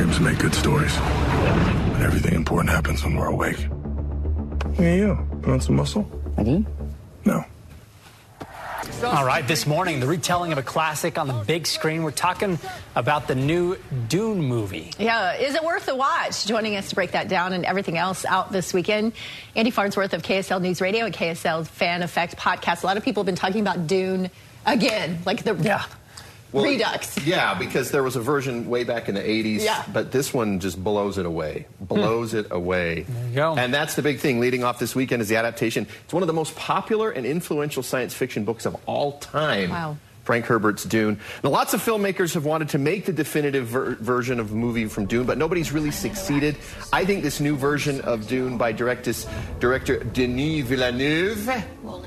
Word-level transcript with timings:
Dreams 0.00 0.18
make 0.18 0.38
good 0.38 0.54
stories, 0.54 0.96
but 0.96 2.00
everything 2.00 2.32
important 2.32 2.70
happens 2.70 3.04
when 3.04 3.16
we're 3.16 3.26
awake. 3.26 3.58
Hey, 4.72 5.00
you. 5.00 5.18
Put 5.42 5.52
on 5.52 5.60
some 5.60 5.76
muscle? 5.76 6.10
I 6.38 6.42
did? 6.42 6.64
No. 7.26 7.44
All 9.04 9.26
right, 9.26 9.46
this 9.46 9.66
morning, 9.66 10.00
the 10.00 10.06
retelling 10.06 10.52
of 10.52 10.58
a 10.58 10.62
classic 10.62 11.18
on 11.18 11.28
the 11.28 11.34
big 11.46 11.66
screen. 11.66 12.02
We're 12.02 12.12
talking 12.12 12.58
about 12.94 13.28
the 13.28 13.34
new 13.34 13.76
Dune 14.08 14.40
movie. 14.40 14.90
Yeah, 14.98 15.34
is 15.34 15.54
it 15.54 15.62
worth 15.62 15.84
the 15.84 15.94
watch? 15.94 16.46
Joining 16.46 16.76
us 16.76 16.88
to 16.88 16.94
break 16.94 17.10
that 17.10 17.28
down 17.28 17.52
and 17.52 17.66
everything 17.66 17.98
else 17.98 18.24
out 18.24 18.50
this 18.50 18.72
weekend, 18.72 19.12
Andy 19.54 19.70
Farnsworth 19.70 20.14
of 20.14 20.22
KSL 20.22 20.62
News 20.62 20.80
Radio 20.80 21.04
and 21.04 21.14
KSL's 21.14 21.68
Fan 21.68 22.02
Effect 22.02 22.38
podcast. 22.38 22.84
A 22.84 22.86
lot 22.86 22.96
of 22.96 23.04
people 23.04 23.22
have 23.22 23.26
been 23.26 23.34
talking 23.34 23.60
about 23.60 23.86
Dune 23.86 24.30
again, 24.64 25.18
like 25.26 25.44
the 25.44 25.54
Yeah. 25.56 25.84
Well, 26.52 26.64
redux. 26.64 27.16
Yeah, 27.26 27.54
because 27.54 27.90
there 27.90 28.02
was 28.02 28.16
a 28.16 28.20
version 28.20 28.68
way 28.68 28.84
back 28.84 29.08
in 29.08 29.14
the 29.14 29.20
80s, 29.20 29.60
Yeah. 29.62 29.84
but 29.92 30.10
this 30.12 30.32
one 30.34 30.58
just 30.60 30.82
blows 30.82 31.18
it 31.18 31.26
away. 31.26 31.66
Blows 31.80 32.34
it 32.34 32.46
away. 32.50 33.02
There 33.02 33.28
you 33.28 33.34
go. 33.34 33.56
And 33.56 33.72
that's 33.72 33.94
the 33.94 34.02
big 34.02 34.18
thing 34.20 34.40
leading 34.40 34.64
off 34.64 34.78
this 34.78 34.94
weekend 34.94 35.22
is 35.22 35.28
the 35.28 35.36
adaptation. 35.36 35.86
It's 36.04 36.12
one 36.12 36.22
of 36.22 36.26
the 36.26 36.32
most 36.32 36.56
popular 36.56 37.10
and 37.10 37.24
influential 37.26 37.82
science 37.82 38.14
fiction 38.14 38.44
books 38.44 38.66
of 38.66 38.76
all 38.86 39.18
time. 39.18 39.70
Wow. 39.70 39.96
Frank 40.22 40.46
Herbert's 40.46 40.84
Dune. 40.84 41.18
Now, 41.42 41.50
lots 41.50 41.74
of 41.74 41.82
filmmakers 41.82 42.34
have 42.34 42.44
wanted 42.44 42.68
to 42.70 42.78
make 42.78 43.06
the 43.06 43.12
definitive 43.12 43.66
ver- 43.66 43.94
version 43.96 44.38
of 44.38 44.50
the 44.50 44.56
movie 44.56 44.86
from 44.86 45.06
Dune, 45.06 45.26
but 45.26 45.38
nobody's 45.38 45.72
really 45.72 45.90
succeeded. 45.90 46.56
I 46.92 47.04
think 47.04 47.22
this 47.22 47.40
new 47.40 47.56
version 47.56 48.00
of 48.02 48.28
Dune 48.28 48.58
by 48.58 48.72
directus, 48.72 49.26
director 49.58 50.04
Denis 50.04 50.66
Villeneuve 50.66 51.48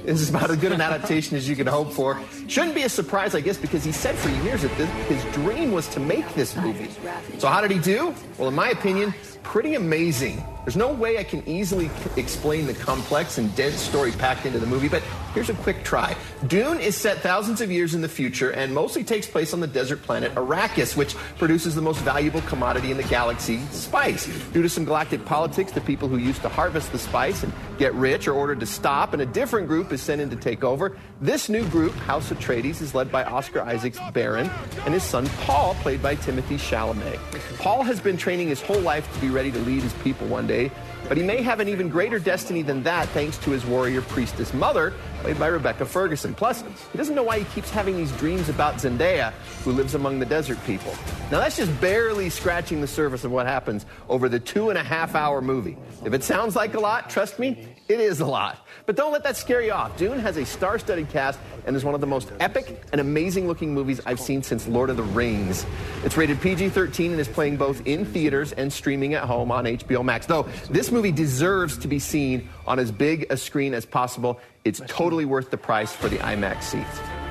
is 0.06 0.30
about 0.30 0.50
as 0.50 0.58
good 0.58 0.72
an 0.72 0.82
adaptation 0.82 1.38
as 1.38 1.50
you 1.50 1.56
can 1.56 1.68
hope 1.68 1.92
for. 1.92 2.20
Shouldn't 2.48 2.76
be 2.76 2.84
a 2.84 2.90
surprise, 2.90 3.36
I 3.36 3.42
guess, 3.42 3.58
because 3.58 3.84
he 3.84 3.92
said 3.92 4.16
for 4.16 4.30
years 4.46 4.62
that 4.62 4.76
this, 4.78 4.90
his 5.08 5.34
dream 5.34 5.72
was 5.72 5.88
to 5.90 6.00
make 6.00 6.28
this 6.34 6.56
movie. 6.56 6.90
Oh, 7.06 7.40
so, 7.40 7.48
how 7.48 7.62
did 7.62 7.72
he 7.72 7.80
do? 7.80 8.14
Well, 8.38 8.48
in 8.48 8.56
my 8.56 8.70
opinion, 8.70 9.14
pretty 9.44 9.76
amazing. 9.76 10.44
There's 10.66 10.78
no 10.78 10.94
way 10.94 11.18
I 11.18 11.26
can 11.26 11.46
easily 11.46 11.90
explain 12.16 12.68
the 12.68 12.74
complex 12.74 13.38
and 13.38 13.54
dense 13.54 13.76
story 13.76 14.12
packed 14.14 14.46
into 14.46 14.60
the 14.60 14.66
movie, 14.66 14.88
but 14.88 15.04
here's 15.34 15.50
a 15.50 15.54
quick 15.56 15.84
try. 15.84 16.16
Dune 16.48 16.80
is 16.80 16.96
set 16.96 17.18
thousands 17.18 17.60
of 17.60 17.70
years 17.70 17.94
in 17.94 18.00
the 18.00 18.08
future 18.08 18.52
and 18.52 18.74
mostly 18.74 19.04
takes 19.04 19.28
place 19.28 19.54
on 19.54 19.60
the 19.60 19.68
desert 19.68 20.02
planet 20.04 20.34
Arrakis, 20.36 20.96
which 20.96 21.16
produces 21.38 21.76
the 21.76 21.82
most 21.82 22.00
valuable 22.00 22.40
commodity 22.42 22.92
in 22.92 22.98
the 22.98 23.04
galaxy, 23.04 23.60
spice. 23.72 24.28
Due 24.54 24.62
to 24.62 24.70
some 24.70 24.86
galactic 24.86 25.26
politics, 25.26 25.74
the 25.74 25.82
people 25.82 26.08
who 26.08 26.16
used 26.16 26.42
to 26.44 26.50
harvest 26.50 26.94
the 26.94 27.00
spice 27.00 27.44
and 27.44 27.52
get 27.78 27.94
rich 27.96 28.30
are 28.30 28.34
ordered 28.34 28.62
to 28.62 28.66
stop, 28.66 29.12
and 29.12 29.22
a 29.22 29.26
different 29.26 29.68
group 29.68 29.92
is 29.92 30.02
sent 30.02 30.22
in 30.22 30.30
to 30.30 30.38
take 30.38 30.64
over. 30.64 30.98
This 31.20 31.50
new 31.50 31.68
group, 31.68 31.94
House 31.96 32.30
Atreides, 32.32 32.82
is 32.82 32.96
led 32.96 33.12
by 33.12 33.26
Oscar 33.26 33.62
Isaac's 33.62 34.00
Baron 34.14 34.50
and 34.86 34.94
his 34.94 35.04
son 35.04 35.28
Paul, 35.42 35.74
played 35.76 36.02
by 36.02 36.16
Timothy 36.16 36.56
Chalamet. 36.56 37.20
Paul 37.58 37.84
has 37.84 38.00
been 38.00 38.16
training 38.16 38.48
his 38.48 38.62
whole 38.62 38.80
life 38.80 39.12
to 39.14 39.20
be 39.20 39.30
ready 39.34 39.52
to 39.52 39.60
lead 39.60 39.84
his 39.84 39.94
people 39.96 40.28
one 40.28 40.48
day, 40.48 40.72
but 41.10 41.18
he 41.18 41.24
may 41.24 41.42
have 41.42 41.60
an 41.60 41.68
even 41.68 41.90
greater 41.90 42.20
destiny 42.20 42.62
than 42.62 42.84
that 42.84 43.10
thanks 43.10 43.38
to 43.40 43.50
his 43.52 43.66
warrior 43.66 44.02
priestess 44.02 44.54
mother, 44.54 44.94
played 45.24 45.40
by 45.40 45.48
Rebecca 45.48 45.86
Ferguson. 45.86 46.36
Plus, 46.36 46.62
he 46.92 46.98
doesn't 46.98 47.16
know 47.16 47.24
why 47.24 47.40
he 47.40 47.46
keeps 47.46 47.70
having 47.70 47.96
these 47.96 48.12
dreams 48.18 48.50
about 48.50 48.76
Zendaya, 48.76 49.32
who 49.64 49.72
lives 49.72 49.96
among 49.96 50.20
the 50.20 50.26
desert 50.26 50.62
people. 50.66 50.94
Now, 51.32 51.40
that's 51.40 51.56
just 51.56 51.80
barely 51.80 52.30
scratching 52.30 52.82
the 52.82 52.88
surface 52.88 53.24
of 53.24 53.32
what 53.32 53.46
happens 53.46 53.86
over 54.10 54.28
the 54.28 54.40
two 54.40 54.70
and 54.70 54.78
a 54.78 54.84
half 54.84 55.16
hour 55.16 55.42
movie. 55.42 55.78
If 56.04 56.14
it 56.14 56.26
sounds 56.26 56.58
like 56.58 56.74
a 56.74 56.80
lot, 56.80 57.10
trust 57.10 57.40
me, 57.40 57.66
it 57.88 58.02
is 58.02 58.20
a 58.20 58.26
lot. 58.26 58.68
But 58.86 58.98
don't 58.98 59.14
let 59.14 59.24
that 59.24 59.38
scare 59.38 59.62
you 59.62 59.72
off. 59.72 59.96
Dune 59.98 60.20
has 60.20 60.36
a 60.36 60.46
star 60.46 60.78
studded 60.78 61.10
cast 61.10 61.40
and 61.66 61.74
is 61.74 61.86
one 61.86 61.96
of 61.96 62.02
the 62.02 62.08
most 62.08 62.30
epic 62.42 62.84
and 62.92 63.00
amazing 63.00 63.48
looking 63.48 63.74
movies 63.74 64.02
I've 64.06 64.20
seen 64.20 64.44
since 64.44 64.68
Lord 64.68 64.90
of 64.90 64.98
the 64.98 65.04
Rings. 65.04 65.66
It's 66.04 66.18
rated 66.18 66.42
PG 66.42 66.70
13 66.70 67.12
and 67.12 67.20
is 67.20 67.30
playing 67.30 67.56
both 67.56 67.86
in 67.88 68.04
theaters 68.04 68.52
and 68.52 68.72
streaming 68.72 69.14
at 69.14 69.24
home 69.24 69.54
on 69.54 69.64
HBO 69.64 70.04
Max. 70.04 70.26
Though 70.26 70.44
this 70.70 70.92
movie 70.92 71.14
deserves 71.14 71.78
to 71.78 71.88
be 71.88 72.00
seen 72.00 72.50
on 72.68 72.78
as 72.78 72.92
big 72.92 73.28
a 73.30 73.38
screen 73.38 73.74
as 73.74 73.86
possible, 73.86 74.42
it's 74.66 74.82
totally 74.88 75.26
worth 75.26 75.52
the 75.52 75.58
price 75.58 75.94
for 75.94 76.10
the 76.10 76.18
IMAX 76.18 76.64
seats. 76.64 77.23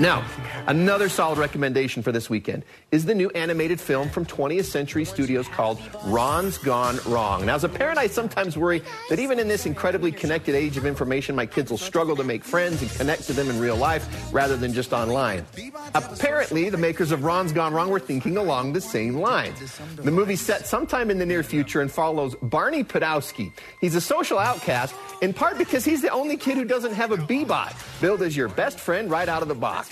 Now, 0.00 0.24
another 0.66 1.08
solid 1.08 1.38
recommendation 1.38 2.02
for 2.02 2.10
this 2.10 2.28
weekend 2.28 2.64
is 2.90 3.04
the 3.04 3.14
new 3.14 3.30
animated 3.30 3.80
film 3.80 4.10
from 4.10 4.26
20th 4.26 4.64
Century 4.64 5.04
Studios 5.04 5.46
called 5.46 5.80
Ron's 6.06 6.58
Gone 6.58 6.98
Wrong. 7.06 7.46
Now, 7.46 7.54
as 7.54 7.62
a 7.62 7.68
parent, 7.68 7.98
I 7.98 8.08
sometimes 8.08 8.58
worry 8.58 8.82
that 9.08 9.20
even 9.20 9.38
in 9.38 9.46
this 9.46 9.66
incredibly 9.66 10.10
connected 10.10 10.56
age 10.56 10.76
of 10.76 10.84
information, 10.84 11.36
my 11.36 11.46
kids 11.46 11.70
will 11.70 11.78
struggle 11.78 12.16
to 12.16 12.24
make 12.24 12.42
friends 12.42 12.82
and 12.82 12.90
connect 12.90 13.22
to 13.24 13.32
them 13.32 13.48
in 13.48 13.60
real 13.60 13.76
life 13.76 14.32
rather 14.32 14.56
than 14.56 14.72
just 14.72 14.92
online. 14.92 15.46
Apparently, 15.94 16.70
the 16.70 16.76
makers 16.76 17.12
of 17.12 17.22
Ron's 17.22 17.52
Gone 17.52 17.72
Wrong 17.72 17.88
were 17.88 18.00
thinking 18.00 18.36
along 18.36 18.72
the 18.72 18.80
same 18.80 19.14
lines. 19.14 19.78
The 19.94 20.10
movie's 20.10 20.40
set 20.40 20.66
sometime 20.66 21.08
in 21.08 21.20
the 21.20 21.26
near 21.26 21.44
future 21.44 21.80
and 21.80 21.90
follows 21.90 22.34
Barney 22.42 22.82
Pudowski. 22.82 23.52
He's 23.80 23.94
a 23.94 24.00
social 24.00 24.40
outcast, 24.40 24.92
in 25.22 25.32
part 25.32 25.56
because 25.56 25.84
he's 25.84 26.02
the 26.02 26.10
only 26.10 26.36
kid 26.36 26.56
who 26.56 26.64
doesn't 26.64 26.94
have 26.94 27.12
a 27.12 27.16
B-bot, 27.16 27.76
billed 28.00 28.22
as 28.22 28.36
your 28.36 28.48
best 28.48 28.80
friend 28.80 29.08
right 29.08 29.28
out 29.28 29.42
of 29.42 29.48
the 29.48 29.54
box. 29.54 29.83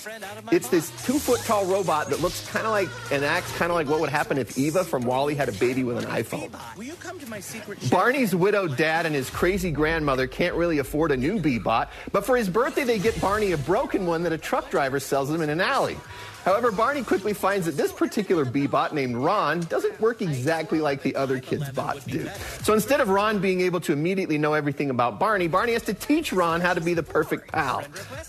It's 0.50 0.68
this 0.68 0.90
two 1.04 1.18
foot 1.18 1.40
tall 1.40 1.64
robot 1.66 2.10
that 2.10 2.20
looks 2.20 2.46
kind 2.48 2.66
of 2.66 2.72
like 2.72 2.88
and 3.10 3.24
acts 3.24 3.52
kind 3.56 3.70
of 3.70 3.76
like 3.76 3.88
what 3.88 4.00
would 4.00 4.10
happen 4.10 4.38
if 4.38 4.56
Eva 4.58 4.84
from 4.84 5.04
WALL-E 5.04 5.34
had 5.34 5.48
a 5.48 5.52
baby 5.52 5.84
with 5.84 5.98
an 5.98 6.04
iPhone. 6.04 6.50
Barney's 7.90 8.34
widowed 8.34 8.76
dad 8.76 9.06
and 9.06 9.14
his 9.14 9.30
crazy 9.30 9.70
grandmother 9.70 10.26
can't 10.26 10.54
really 10.54 10.78
afford 10.78 11.12
a 11.12 11.16
new 11.16 11.38
B-bot, 11.38 11.90
but 12.12 12.24
for 12.24 12.36
his 12.36 12.48
birthday 12.48 12.84
they 12.84 12.98
get 12.98 13.20
Barney 13.20 13.52
a 13.52 13.58
broken 13.58 14.06
one 14.06 14.22
that 14.22 14.32
a 14.32 14.38
truck 14.38 14.70
driver 14.70 15.00
sells 15.00 15.30
him 15.30 15.42
in 15.42 15.50
an 15.50 15.60
alley. 15.60 15.96
However, 16.44 16.72
Barney 16.72 17.02
quickly 17.04 17.32
finds 17.32 17.66
that 17.66 17.76
this 17.76 17.92
particular 17.92 18.44
B-bot 18.44 18.94
named 18.94 19.16
Ron 19.16 19.60
doesn't 19.60 20.00
work 20.00 20.22
exactly 20.22 20.80
like 20.80 21.02
the 21.02 21.14
other 21.14 21.38
kids' 21.38 21.70
bots 21.70 22.04
do. 22.04 22.28
So 22.62 22.72
instead 22.72 23.00
of 23.00 23.08
Ron 23.08 23.38
being 23.38 23.60
able 23.60 23.80
to 23.82 23.92
immediately 23.92 24.38
know 24.38 24.54
everything 24.54 24.90
about 24.90 25.20
Barney, 25.20 25.46
Barney 25.46 25.72
has 25.74 25.82
to 25.84 25.94
teach 25.94 26.32
Ron 26.32 26.60
how 26.60 26.74
to 26.74 26.80
be 26.80 26.94
the 26.94 27.02
perfect 27.02 27.52
pal. 27.52 27.84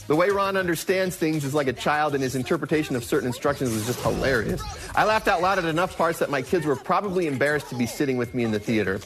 The 0.08 0.16
way 0.16 0.30
Ron 0.30 0.58
understands 0.58 1.16
things 1.16 1.44
is 1.44 1.54
like 1.56 1.68
a 1.68 1.74
child, 1.74 2.14
and 2.14 2.24
his 2.24 2.36
interpretation 2.36 2.96
of 2.96 3.04
certain 3.04 3.28
instructions 3.28 3.72
is 3.72 3.88
just 3.88 4.02
hilarious. 4.02 4.62
I 4.96 5.06
laughed 5.06 5.28
out 5.28 5.42
loud 5.42 5.58
at 5.58 5.66
enough 5.66 5.98
parts 5.98 6.20
that 6.20 6.30
my 6.30 6.44
kids 6.44 6.66
were 6.66 6.76
probably 6.76 7.26
embarrassed 7.26 7.70
to 7.70 7.76
be 7.76 7.88
sitting 7.88 8.18
with 8.18 8.36
me 8.36 8.44
in 8.44 8.52
the 8.52 8.60
theater. 8.60 9.00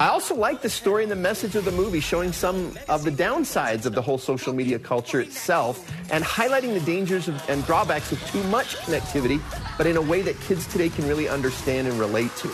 I 0.00 0.08
also 0.08 0.34
like 0.34 0.62
the 0.62 0.70
story 0.70 1.02
and 1.02 1.10
the 1.10 1.16
message 1.16 1.56
of 1.56 1.64
the 1.64 1.72
movie, 1.72 2.00
showing 2.00 2.32
some 2.32 2.76
of 2.88 3.04
the 3.04 3.10
downsides 3.10 3.84
of 3.84 3.94
the 3.94 4.02
whole 4.02 4.18
social 4.18 4.52
media 4.52 4.78
culture 4.78 5.20
itself 5.20 5.90
and 6.12 6.22
highlighting 6.22 6.74
the 6.74 6.80
dangers 6.80 7.26
of, 7.26 7.42
and 7.48 7.64
drawbacks 7.66 8.12
of 8.12 8.24
too 8.30 8.42
much 8.44 8.76
connectivity, 8.76 9.40
but 9.76 9.86
in 9.86 9.96
a 9.96 10.02
way 10.02 10.22
that 10.22 10.38
kids 10.42 10.66
today 10.68 10.88
can 10.88 11.06
really 11.08 11.28
understand 11.28 11.88
and 11.88 11.98
relate 11.98 12.34
to. 12.36 12.52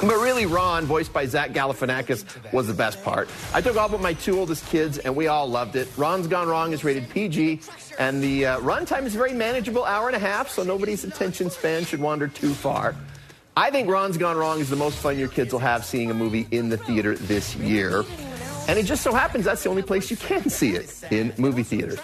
But 0.00 0.16
really, 0.16 0.44
Ron, 0.44 0.84
voiced 0.84 1.12
by 1.12 1.24
Zach 1.24 1.52
Galifianakis, 1.52 2.52
was 2.52 2.66
the 2.66 2.74
best 2.74 3.02
part. 3.02 3.30
I 3.54 3.62
took 3.62 3.76
all 3.78 3.88
but 3.88 4.02
my 4.02 4.12
two 4.12 4.38
oldest 4.38 4.66
kids, 4.66 4.98
and 4.98 5.16
we 5.16 5.26
all 5.26 5.48
loved 5.48 5.74
it. 5.74 5.88
Ron's 5.96 6.26
Gone 6.26 6.48
Wrong 6.48 6.72
is 6.72 6.84
rated 6.84 7.08
PG, 7.08 7.60
and 7.98 8.22
the 8.22 8.44
uh, 8.44 8.60
runtime 8.60 9.04
is 9.04 9.14
very 9.14 9.32
manageable 9.32 9.84
hour 9.84 10.08
and 10.08 10.16
a 10.16 10.18
half, 10.18 10.50
so 10.50 10.64
nobody's 10.64 11.04
attention 11.04 11.48
span 11.48 11.84
should 11.86 12.00
wander 12.00 12.28
too 12.28 12.52
far. 12.52 12.94
I 13.58 13.70
think 13.70 13.88
Ron's 13.88 14.18
Gone 14.18 14.36
Wrong 14.36 14.60
is 14.60 14.68
the 14.68 14.76
most 14.76 14.98
fun 14.98 15.18
your 15.18 15.28
kids 15.28 15.50
will 15.50 15.60
have 15.60 15.82
seeing 15.82 16.10
a 16.10 16.14
movie 16.14 16.46
in 16.50 16.68
the 16.68 16.76
theater 16.76 17.16
this 17.16 17.56
year. 17.56 18.04
And 18.68 18.78
it 18.78 18.84
just 18.84 19.02
so 19.02 19.14
happens 19.14 19.46
that's 19.46 19.62
the 19.62 19.70
only 19.70 19.80
place 19.80 20.10
you 20.10 20.18
can 20.18 20.50
see 20.50 20.72
it 20.72 20.92
in 21.10 21.32
movie 21.38 21.62
theaters. 21.62 21.98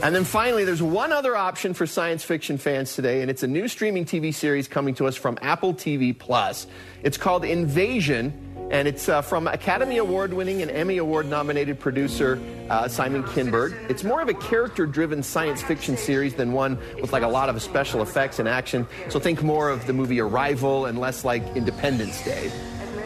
And 0.00 0.14
then 0.14 0.22
finally, 0.22 0.64
there's 0.64 0.80
one 0.80 1.10
other 1.10 1.34
option 1.36 1.74
for 1.74 1.88
science 1.88 2.22
fiction 2.22 2.56
fans 2.56 2.94
today, 2.94 3.20
and 3.20 3.32
it's 3.32 3.42
a 3.42 3.48
new 3.48 3.66
streaming 3.66 4.04
TV 4.04 4.32
series 4.32 4.68
coming 4.68 4.94
to 4.94 5.08
us 5.08 5.16
from 5.16 5.38
Apple 5.42 5.74
TV 5.74 6.16
Plus. 6.16 6.68
It's 7.02 7.16
called 7.16 7.44
Invasion, 7.44 8.51
and 8.72 8.88
it's 8.88 9.08
uh, 9.08 9.20
from 9.20 9.46
Academy 9.46 9.98
Award 9.98 10.32
winning 10.32 10.62
and 10.62 10.70
Emmy 10.70 10.96
Award 10.96 11.26
nominated 11.26 11.78
producer 11.78 12.40
uh, 12.70 12.88
Simon 12.88 13.22
Kinberg. 13.22 13.78
It's 13.90 14.02
more 14.02 14.22
of 14.22 14.28
a 14.30 14.34
character 14.34 14.86
driven 14.86 15.22
science 15.22 15.62
fiction 15.62 15.96
series 15.96 16.34
than 16.34 16.52
one 16.52 16.78
with 17.00 17.12
like 17.12 17.22
a 17.22 17.28
lot 17.28 17.50
of 17.50 17.60
special 17.62 18.00
effects 18.00 18.38
and 18.38 18.48
action. 18.48 18.86
So 19.10 19.20
think 19.20 19.42
more 19.42 19.68
of 19.68 19.86
the 19.86 19.92
movie 19.92 20.20
Arrival 20.20 20.86
and 20.86 20.98
less 20.98 21.22
like 21.24 21.42
Independence 21.54 22.24
Day. 22.24 22.50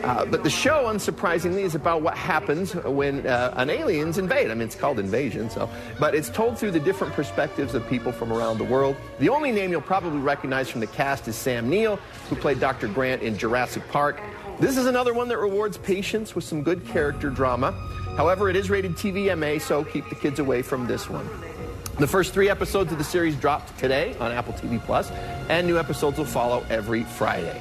Uh, 0.04 0.24
but 0.24 0.44
the 0.44 0.50
show, 0.50 0.84
unsurprisingly, 0.84 1.62
is 1.62 1.74
about 1.74 2.00
what 2.00 2.16
happens 2.16 2.74
when 2.74 3.26
uh, 3.26 3.52
an 3.56 3.68
aliens 3.68 4.18
invade. 4.18 4.52
I 4.52 4.54
mean, 4.54 4.68
it's 4.68 4.76
called 4.76 5.00
Invasion, 5.00 5.50
so. 5.50 5.68
But 5.98 6.14
it's 6.14 6.28
told 6.28 6.56
through 6.56 6.70
the 6.72 6.80
different 6.80 7.12
perspectives 7.14 7.74
of 7.74 7.84
people 7.88 8.12
from 8.12 8.32
around 8.32 8.58
the 8.58 8.64
world. 8.64 8.94
The 9.18 9.30
only 9.30 9.50
name 9.50 9.72
you'll 9.72 9.80
probably 9.80 10.20
recognize 10.20 10.70
from 10.70 10.80
the 10.80 10.86
cast 10.86 11.26
is 11.26 11.34
Sam 11.34 11.68
Neill, 11.68 11.96
who 12.28 12.36
played 12.36 12.60
Dr. 12.60 12.86
Grant 12.86 13.22
in 13.22 13.36
Jurassic 13.36 13.88
Park. 13.88 14.20
This 14.58 14.78
is 14.78 14.86
another 14.86 15.12
one 15.12 15.28
that 15.28 15.36
rewards 15.36 15.76
patience 15.76 16.34
with 16.34 16.42
some 16.42 16.62
good 16.62 16.86
character 16.86 17.28
drama. 17.28 17.72
However, 18.16 18.48
it 18.48 18.56
is 18.56 18.70
rated 18.70 18.92
TVMA, 18.92 19.60
so 19.60 19.84
keep 19.84 20.08
the 20.08 20.14
kids 20.14 20.38
away 20.38 20.62
from 20.62 20.86
this 20.86 21.10
one. 21.10 21.28
The 21.98 22.06
first 22.06 22.32
three 22.32 22.48
episodes 22.48 22.90
of 22.90 22.96
the 22.96 23.04
series 23.04 23.36
dropped 23.36 23.78
today 23.78 24.16
on 24.18 24.32
Apple 24.32 24.54
TV 24.54 24.82
Plus, 24.82 25.10
and 25.50 25.66
new 25.66 25.78
episodes 25.78 26.16
will 26.16 26.24
follow 26.24 26.64
every 26.70 27.04
Friday. 27.04 27.60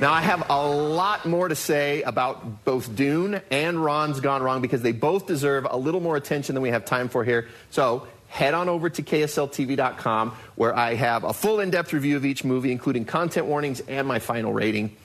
Now, 0.00 0.12
I 0.12 0.20
have 0.20 0.50
a 0.50 0.66
lot 0.66 1.26
more 1.26 1.46
to 1.46 1.54
say 1.54 2.02
about 2.02 2.64
both 2.64 2.96
Dune 2.96 3.40
and 3.52 3.84
Ron's 3.84 4.18
Gone 4.18 4.42
Wrong 4.42 4.60
because 4.60 4.82
they 4.82 4.92
both 4.92 5.28
deserve 5.28 5.64
a 5.70 5.76
little 5.76 6.00
more 6.00 6.16
attention 6.16 6.56
than 6.56 6.62
we 6.62 6.70
have 6.70 6.84
time 6.84 7.08
for 7.08 7.22
here. 7.22 7.46
So, 7.70 8.08
head 8.26 8.54
on 8.54 8.68
over 8.68 8.90
to 8.90 9.02
KSLTV.com 9.02 10.30
where 10.56 10.76
I 10.76 10.94
have 10.94 11.22
a 11.22 11.32
full 11.32 11.60
in 11.60 11.70
depth 11.70 11.92
review 11.92 12.16
of 12.16 12.24
each 12.24 12.42
movie, 12.42 12.72
including 12.72 13.04
content 13.04 13.46
warnings 13.46 13.80
and 13.86 14.08
my 14.08 14.18
final 14.18 14.52
rating. 14.52 14.96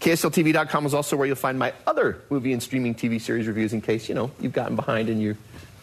KSLTV.com 0.00 0.86
is 0.86 0.94
also 0.94 1.16
where 1.16 1.26
you'll 1.26 1.36
find 1.36 1.58
my 1.58 1.72
other 1.86 2.22
movie 2.30 2.52
and 2.52 2.62
streaming 2.62 2.94
TV 2.94 3.20
series 3.20 3.46
reviews 3.46 3.72
in 3.72 3.80
case, 3.80 4.08
you 4.08 4.14
know, 4.14 4.30
you've 4.40 4.52
gotten 4.52 4.74
behind 4.74 5.08
and 5.08 5.20
you 5.20 5.36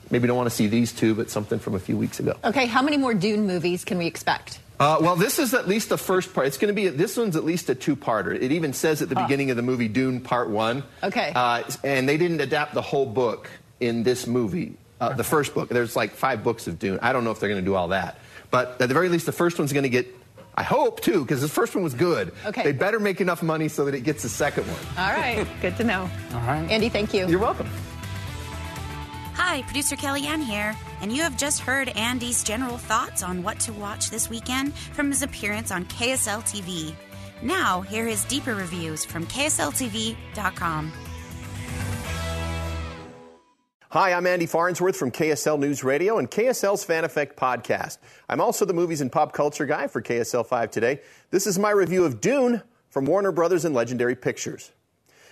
maybe 0.10 0.28
don't 0.28 0.38
want 0.38 0.50
to 0.50 0.56
see 0.56 0.68
these 0.68 0.92
two, 0.92 1.13
but 1.13 1.30
something 1.30 1.60
from 1.60 1.75
a 1.75 1.80
few 1.80 1.98
weeks 1.98 2.19
ago. 2.19 2.36
Okay, 2.44 2.66
how 2.66 2.81
many 2.81 2.98
more 2.98 3.13
Dune 3.13 3.45
movies 3.45 3.86
can 3.86 3.98
we 3.98 4.07
expect? 4.07 4.60
Uh, 4.80 4.98
well, 5.01 5.16
this 5.16 5.39
is 5.39 5.54
at 5.54 5.68
least 5.68 5.89
the 5.89 5.98
first 5.98 6.34
part. 6.34 6.45
It's 6.48 6.57
going 6.57 6.74
to 6.74 6.80
be 6.80 6.88
this 6.88 7.18
one's 7.18 7.36
at 7.36 7.44
least 7.44 7.69
a 7.69 7.75
two-parter. 7.75 8.36
It 8.36 8.51
even 8.51 8.74
says 8.74 9.01
at 9.01 9.10
the 9.10 9.16
beginning 9.16 9.50
of 9.50 9.57
the 9.57 9.63
movie 9.63 9.88
Dune 9.88 10.22
Part 10.22 10.50
One. 10.50 10.83
Okay. 11.01 11.31
Uh, 11.36 11.63
and 11.83 12.07
they 12.07 12.18
didn't 12.18 12.42
adapt 12.42 12.75
the 12.75 12.81
whole 12.81 13.06
book 13.06 13.50
in 13.80 14.04
this 14.04 14.28
movie. 14.28 14.75
Uh, 15.00 15.13
the 15.13 15.24
first 15.24 15.54
book. 15.54 15.69
There's 15.69 15.95
like 15.95 16.12
five 16.12 16.44
books 16.44 16.68
of 16.68 16.78
Dune. 16.80 17.00
I 17.01 17.13
don't 17.13 17.24
know 17.24 17.31
if 17.31 17.40
they're 17.40 17.50
going 17.50 17.62
to 17.62 17.66
do 17.66 17.75
all 17.75 17.90
that, 17.90 18.19
but 18.51 18.80
at 18.81 18.88
the 18.88 18.94
very 18.94 19.10
least, 19.10 19.25
the 19.25 19.31
first 19.31 19.57
one's 19.57 19.74
going 19.74 19.83
to 19.83 19.90
get. 19.90 20.07
I 20.57 20.63
hope 20.63 21.01
too, 21.01 21.21
because 21.21 21.42
the 21.42 21.48
first 21.48 21.75
one 21.75 21.83
was 21.83 21.94
good. 21.94 22.33
Okay. 22.45 22.63
They 22.63 22.71
better 22.71 23.00
make 23.00 23.21
enough 23.21 23.44
money 23.44 23.68
so 23.68 23.86
that 23.86 23.94
it 23.94 24.01
gets 24.01 24.24
the 24.24 24.30
second 24.30 24.65
one. 24.65 24.80
All 24.98 25.13
right, 25.13 25.48
good 25.62 25.77
to 25.77 25.83
know. 25.83 26.09
All 26.33 26.39
right. 26.42 26.68
Andy, 26.69 26.89
thank 26.89 27.13
you. 27.13 27.27
You're 27.27 27.39
welcome. 27.39 27.69
Hi, 29.36 29.62
producer 29.62 29.95
Kellyanne 29.95 30.44
here, 30.44 30.75
and 31.00 31.13
you 31.13 31.21
have 31.21 31.38
just 31.38 31.59
heard 31.59 31.89
Andy's 31.89 32.44
general 32.44 32.77
thoughts 32.77 33.21
on 33.21 33.44
what 33.44 33.59
to 33.62 33.74
watch 33.74 34.09
this 34.09 34.31
weekend 34.31 34.74
from 34.74 35.09
his 35.09 35.21
appearance 35.21 35.71
on 35.71 35.86
KSL 35.86 36.42
TV. 36.42 36.94
Now, 37.44 37.81
hear 37.81 38.07
his 38.07 38.25
deeper 38.25 38.56
reviews 38.56 39.06
from 39.06 39.27
KSLTV.com. 39.27 40.92
Hi, 43.92 44.12
I'm 44.12 44.28
Andy 44.28 44.48
Farnsworth 44.48 44.98
from 44.98 45.12
KSL 45.12 45.57
News 45.57 45.81
Radio 45.81 46.18
and 46.18 46.30
KSL's 46.30 46.84
Fan 46.84 47.06
Effect 47.06 47.39
podcast. 47.39 48.00
I'm 48.28 48.42
also 48.42 48.66
the 48.66 48.74
movies 48.74 49.00
and 49.00 49.10
pop 49.10 49.31
culture 49.31 49.66
guy 49.66 49.88
for 49.88 50.01
KSL 50.01 50.45
5 50.45 50.72
today. 50.72 51.00
This 51.31 51.48
is 51.48 51.57
my 51.57 51.72
review 51.72 52.04
of 52.04 52.19
Dune 52.19 52.63
from 52.89 53.06
Warner 53.06 53.31
Brothers 53.31 53.63
and 53.63 53.74
Legendary 53.74 54.18
Pictures. 54.18 54.74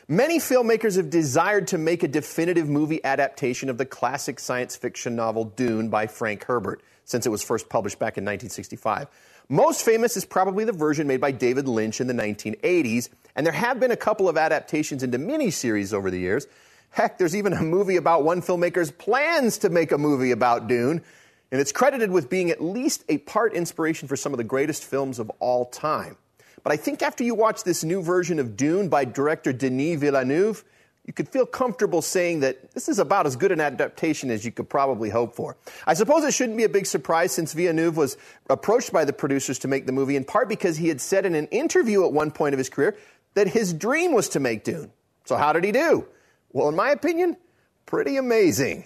Many 0.07 0.39
filmmakers 0.39 0.95
have 0.95 1.09
desired 1.09 1.67
to 1.67 1.77
make 1.77 2.01
a 2.03 2.07
definitive 2.07 2.69
movie 2.69 3.03
adaptation 3.03 3.69
of 3.69 3.77
the 3.77 3.85
classic 3.85 4.39
science 4.39 4.77
fiction 4.77 5.17
novel 5.17 5.43
Dune 5.43 5.89
by 5.89 6.07
Frank 6.07 6.45
Herbert, 6.45 6.81
since 7.03 7.25
it 7.25 7.31
was 7.31 7.43
first 7.43 7.67
published 7.67 7.99
back 7.99 8.17
in 8.17 8.23
1965. 8.23 9.09
Most 9.49 9.83
famous 9.83 10.15
is 10.15 10.23
probably 10.23 10.63
the 10.63 10.71
version 10.71 11.07
made 11.07 11.19
by 11.19 11.31
David 11.31 11.67
Lynch 11.67 11.99
in 11.99 12.07
the 12.07 12.13
1980s, 12.13 13.09
and 13.35 13.45
there 13.45 13.51
have 13.51 13.81
been 13.81 13.91
a 13.91 13.97
couple 13.97 14.29
of 14.29 14.37
adaptations 14.37 15.03
into 15.03 15.19
miniseries 15.19 15.93
over 15.93 16.09
the 16.09 16.19
years. 16.19 16.47
Heck, 16.95 17.17
there's 17.17 17.35
even 17.35 17.51
a 17.51 17.61
movie 17.61 17.97
about 17.97 18.23
one 18.23 18.41
filmmaker's 18.41 18.89
plans 18.89 19.57
to 19.57 19.69
make 19.69 19.91
a 19.91 19.97
movie 19.97 20.31
about 20.31 20.69
Dune, 20.69 21.01
and 21.51 21.59
it's 21.59 21.73
credited 21.73 22.09
with 22.09 22.29
being 22.29 22.51
at 22.51 22.63
least 22.63 23.03
a 23.09 23.17
part 23.17 23.53
inspiration 23.53 24.07
for 24.07 24.15
some 24.15 24.33
of 24.33 24.37
the 24.37 24.45
greatest 24.45 24.81
films 24.85 25.19
of 25.19 25.29
all 25.41 25.65
time. 25.65 26.15
But 26.63 26.71
I 26.71 26.77
think 26.77 27.01
after 27.01 27.21
you 27.25 27.35
watch 27.35 27.65
this 27.65 27.83
new 27.83 28.01
version 28.01 28.39
of 28.39 28.55
Dune 28.55 28.87
by 28.87 29.03
director 29.03 29.51
Denis 29.51 29.99
Villeneuve, 29.99 30.63
you 31.05 31.11
could 31.11 31.27
feel 31.27 31.45
comfortable 31.45 32.01
saying 32.01 32.39
that 32.39 32.71
this 32.71 32.87
is 32.87 32.97
about 32.97 33.25
as 33.25 33.35
good 33.35 33.51
an 33.51 33.59
adaptation 33.59 34.31
as 34.31 34.45
you 34.45 34.53
could 34.53 34.69
probably 34.69 35.09
hope 35.09 35.35
for. 35.35 35.57
I 35.85 35.95
suppose 35.95 36.23
it 36.23 36.33
shouldn't 36.33 36.57
be 36.57 36.63
a 36.63 36.69
big 36.69 36.85
surprise 36.85 37.33
since 37.33 37.51
Villeneuve 37.51 37.97
was 37.97 38.15
approached 38.49 38.93
by 38.93 39.03
the 39.03 39.11
producers 39.11 39.59
to 39.59 39.67
make 39.67 39.85
the 39.85 39.91
movie 39.91 40.15
in 40.15 40.23
part 40.23 40.47
because 40.47 40.77
he 40.77 40.87
had 40.87 41.01
said 41.01 41.25
in 41.25 41.35
an 41.35 41.47
interview 41.47 42.05
at 42.05 42.13
one 42.13 42.31
point 42.31 42.53
of 42.53 42.57
his 42.57 42.69
career 42.69 42.95
that 43.33 43.49
his 43.49 43.73
dream 43.73 44.13
was 44.13 44.29
to 44.29 44.39
make 44.39 44.63
Dune. 44.63 44.93
So 45.25 45.35
how 45.35 45.51
did 45.51 45.65
he 45.65 45.73
do? 45.73 46.07
Well, 46.55 46.69
in 46.69 46.75
my 46.77 46.91
opinion, 46.91 47.35
pretty 47.85 48.15
amazing. 48.15 48.85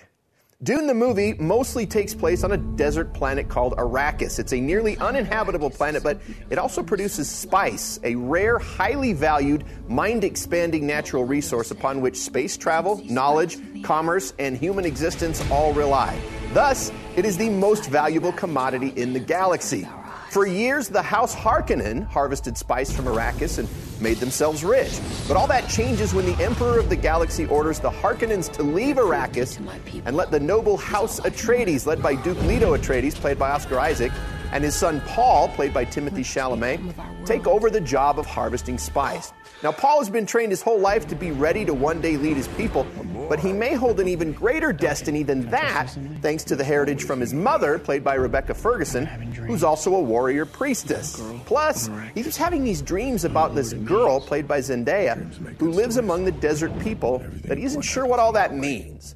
Dune 0.64 0.88
the 0.88 0.96
movie 0.96 1.34
mostly 1.34 1.86
takes 1.86 2.16
place 2.16 2.44
on 2.44 2.54
a 2.54 2.58
desert 2.58 3.14
planet 3.14 3.48
called 3.48 3.78
Arrakis. 3.78 4.40
It's 4.40 4.54
a 4.54 4.60
nearly 4.60 4.98
uninhabitable 4.98 5.70
planet, 5.70 6.02
but 6.02 6.20
it 6.50 6.58
also 6.58 6.82
produces 6.82 7.30
spice, 7.30 8.00
a 8.04 8.16
rare, 8.16 8.58
highly 8.58 9.14
valued, 9.14 9.66
mind 9.88 10.24
expanding 10.24 10.88
natural 10.88 11.26
resource 11.26 11.70
upon 11.70 12.02
which 12.02 12.18
space 12.18 12.58
travel, 12.58 13.04
knowledge, 13.06 13.60
commerce, 13.84 14.34
and 14.40 14.58
human 14.58 14.84
existence 14.84 15.40
all 15.52 15.72
rely. 15.72 16.20
Thus, 16.54 16.92
it 17.16 17.24
is 17.24 17.38
the 17.38 17.52
most 17.52 17.88
valuable 17.92 18.32
commodity 18.32 18.94
in 18.96 19.14
the 19.14 19.20
galaxy. 19.20 19.88
For 20.32 20.48
years, 20.48 20.90
the 20.90 21.04
House 21.04 21.36
Harkonnen 21.36 22.08
harvested 22.08 22.58
spice 22.58 22.92
from 22.92 23.06
Arrakis 23.06 23.60
and 23.60 23.70
made 24.02 24.18
themselves 24.18 24.64
rich. 24.64 25.00
But 25.28 25.38
all 25.38 25.48
that 25.48 25.70
changes 25.70 26.14
when 26.14 26.26
the 26.26 26.44
Emperor 26.44 26.80
of 26.80 26.90
the 26.90 26.96
Galaxy 26.96 27.46
orders 27.48 27.80
the 27.80 27.90
Harkonnens 27.90 28.52
to 28.54 28.64
leave 28.64 28.98
Arrakis 28.98 29.60
and 30.06 30.16
let 30.16 30.32
the 30.32 30.40
noble 30.40 30.78
House 30.78 31.20
Atreides, 31.22 31.86
led 31.86 32.02
by 32.02 32.16
Duke 32.16 32.42
Leto 32.44 32.76
Atreides, 32.76 33.16
played 33.16 33.40
by 33.40 33.52
Oscar 33.52 33.80
Isaac, 33.80 34.12
and 34.52 34.64
his 34.64 34.76
son 34.76 35.02
Paul, 35.08 35.50
played 35.50 35.74
by 35.74 35.86
Timothy 35.86 36.24
Chalamet, 36.24 37.26
take 37.26 37.48
over 37.48 37.70
the 37.70 37.82
job 37.82 38.20
of 38.20 38.26
harvesting 38.26 38.78
spice. 38.78 39.32
Now, 39.62 39.74
Paul 39.74 40.00
has 40.00 40.10
been 40.10 40.26
trained 40.26 40.52
his 40.52 40.62
whole 40.62 40.80
life 40.80 41.08
to 41.10 41.16
be 41.16 41.32
ready 41.32 41.66
to 41.66 41.74
one 41.74 42.00
day 42.00 42.16
lead 42.16 42.38
his 42.38 42.48
people, 42.50 42.88
but 43.28 43.40
he 43.40 43.52
may 43.52 43.74
hold 43.74 44.00
an 44.00 44.08
even 44.08 44.32
greater 44.32 44.72
destiny 44.72 45.22
than 45.22 45.50
that, 45.50 45.90
thanks 46.22 46.46
to 46.46 46.56
the 46.56 46.64
heritage 46.64 47.04
from 47.04 47.20
his 47.20 47.34
mother, 47.34 47.78
played 47.78 48.04
by 48.04 48.14
Rebecca 48.14 48.54
Ferguson, 48.54 49.06
who's 49.06 49.64
also 49.64 49.96
a 49.96 50.02
warrior 50.02 50.46
priestess. 50.46 51.22
Plus, 51.46 51.90
he 52.16 52.24
keeps 52.24 52.38
having 52.38 52.64
these 52.64 52.82
dreams 52.82 53.26
about 53.26 53.54
this 53.54 53.74
girl, 53.74 54.22
played 54.22 54.48
by 54.48 54.60
Zendaya, 54.60 55.18
who 55.58 55.72
lives 55.72 55.98
among 55.98 56.24
the 56.24 56.32
desert 56.32 56.78
people, 56.80 57.20
that 57.44 57.58
he 57.58 57.66
isn't 57.66 57.82
sure 57.82 58.06
what 58.06 58.20
all 58.20 58.32
that 58.32 58.56
means. 58.56 59.16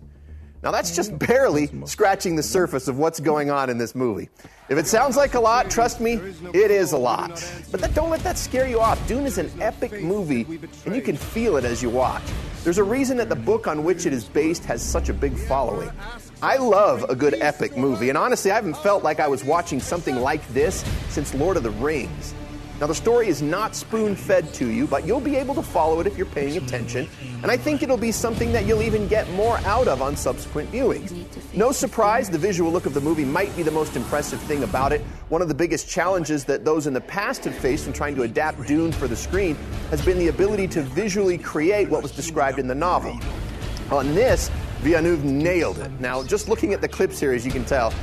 Now, 0.63 0.71
that's 0.71 0.95
just 0.95 1.19
barely 1.19 1.69
scratching 1.85 2.37
the 2.37 2.43
surface 2.43 2.87
of 2.87 2.97
what's 2.97 3.19
going 3.19 3.51
on 3.51 3.69
in 3.69 3.77
this 3.77 3.93
movie. 3.93 4.29
If 4.69 4.77
it 4.77 4.87
sounds 4.87 5.17
like 5.17 5.33
a 5.33 5.39
lot, 5.39 5.69
trust 5.69 5.99
me, 5.99 6.13
it 6.53 6.71
is 6.71 6.93
a 6.93 6.97
lot. 6.97 7.31
But 7.69 7.81
that, 7.81 7.93
don't 7.93 8.09
let 8.09 8.21
that 8.21 8.37
scare 8.37 8.65
you 8.65 8.79
off. 8.79 9.05
Dune 9.05 9.25
is 9.25 9.37
an 9.37 9.51
epic 9.61 10.01
movie, 10.01 10.43
and 10.85 10.95
you 10.95 11.01
can 11.01 11.17
feel 11.17 11.57
it 11.57 11.65
as 11.65 11.83
you 11.83 11.89
watch. 11.89 12.23
There's 12.63 12.77
a 12.77 12.83
reason 12.83 13.17
that 13.17 13.27
the 13.27 13.35
book 13.35 13.67
on 13.67 13.83
which 13.83 14.05
it 14.05 14.13
is 14.13 14.23
based 14.23 14.63
has 14.63 14.81
such 14.81 15.09
a 15.09 15.13
big 15.13 15.37
following. 15.37 15.91
I 16.41 16.55
love 16.55 17.03
a 17.09 17.15
good 17.15 17.33
epic 17.41 17.75
movie, 17.75 18.07
and 18.07 18.17
honestly, 18.17 18.49
I 18.49 18.55
haven't 18.55 18.77
felt 18.77 19.03
like 19.03 19.19
I 19.19 19.27
was 19.27 19.43
watching 19.43 19.81
something 19.81 20.15
like 20.15 20.47
this 20.53 20.85
since 21.09 21.33
Lord 21.33 21.57
of 21.57 21.63
the 21.63 21.71
Rings. 21.71 22.33
Now, 22.83 22.87
the 22.87 22.95
story 22.95 23.29
is 23.29 23.41
not 23.41 23.77
spoon 23.77 24.13
fed 24.13 24.53
to 24.55 24.69
you, 24.69 24.87
but 24.87 25.07
you'll 25.07 25.21
be 25.21 25.37
able 25.37 25.55
to 25.55 25.63
follow 25.63 26.01
it 26.01 26.05
if 26.05 26.17
you're 26.17 26.25
paying 26.25 26.57
attention, 26.57 27.07
and 27.41 27.49
I 27.49 27.55
think 27.55 27.81
it'll 27.81 27.95
be 27.95 28.11
something 28.11 28.51
that 28.51 28.65
you'll 28.65 28.81
even 28.81 29.07
get 29.07 29.31
more 29.31 29.57
out 29.59 29.87
of 29.87 30.01
on 30.01 30.17
subsequent 30.17 30.69
viewings. 30.69 31.13
No 31.53 31.71
surprise, 31.71 32.29
the 32.29 32.37
visual 32.37 32.73
look 32.73 32.85
of 32.85 32.93
the 32.93 32.99
movie 32.99 33.23
might 33.23 33.55
be 33.55 33.63
the 33.63 33.71
most 33.71 33.95
impressive 33.95 34.41
thing 34.41 34.63
about 34.63 34.91
it. 34.91 34.99
One 35.29 35.41
of 35.41 35.47
the 35.47 35.53
biggest 35.53 35.87
challenges 35.87 36.43
that 36.43 36.65
those 36.65 36.85
in 36.85 36.93
the 36.93 36.99
past 36.99 37.45
have 37.45 37.55
faced 37.55 37.87
in 37.87 37.93
trying 37.93 38.15
to 38.15 38.23
adapt 38.23 38.67
Dune 38.67 38.91
for 38.91 39.07
the 39.07 39.15
screen 39.15 39.55
has 39.89 40.03
been 40.03 40.19
the 40.19 40.27
ability 40.27 40.67
to 40.67 40.81
visually 40.81 41.37
create 41.37 41.89
what 41.89 42.03
was 42.03 42.11
described 42.11 42.59
in 42.59 42.67
the 42.67 42.75
novel. 42.75 43.17
On 43.91 44.13
this, 44.13 44.51
Villeneuve 44.81 45.23
nailed 45.23 45.79
it. 45.79 45.89
Now, 46.01 46.21
just 46.21 46.49
looking 46.49 46.73
at 46.73 46.81
the 46.81 46.89
clip 46.89 47.11
as 47.11 47.45
you 47.45 47.51
can 47.53 47.63
tell 47.63 47.93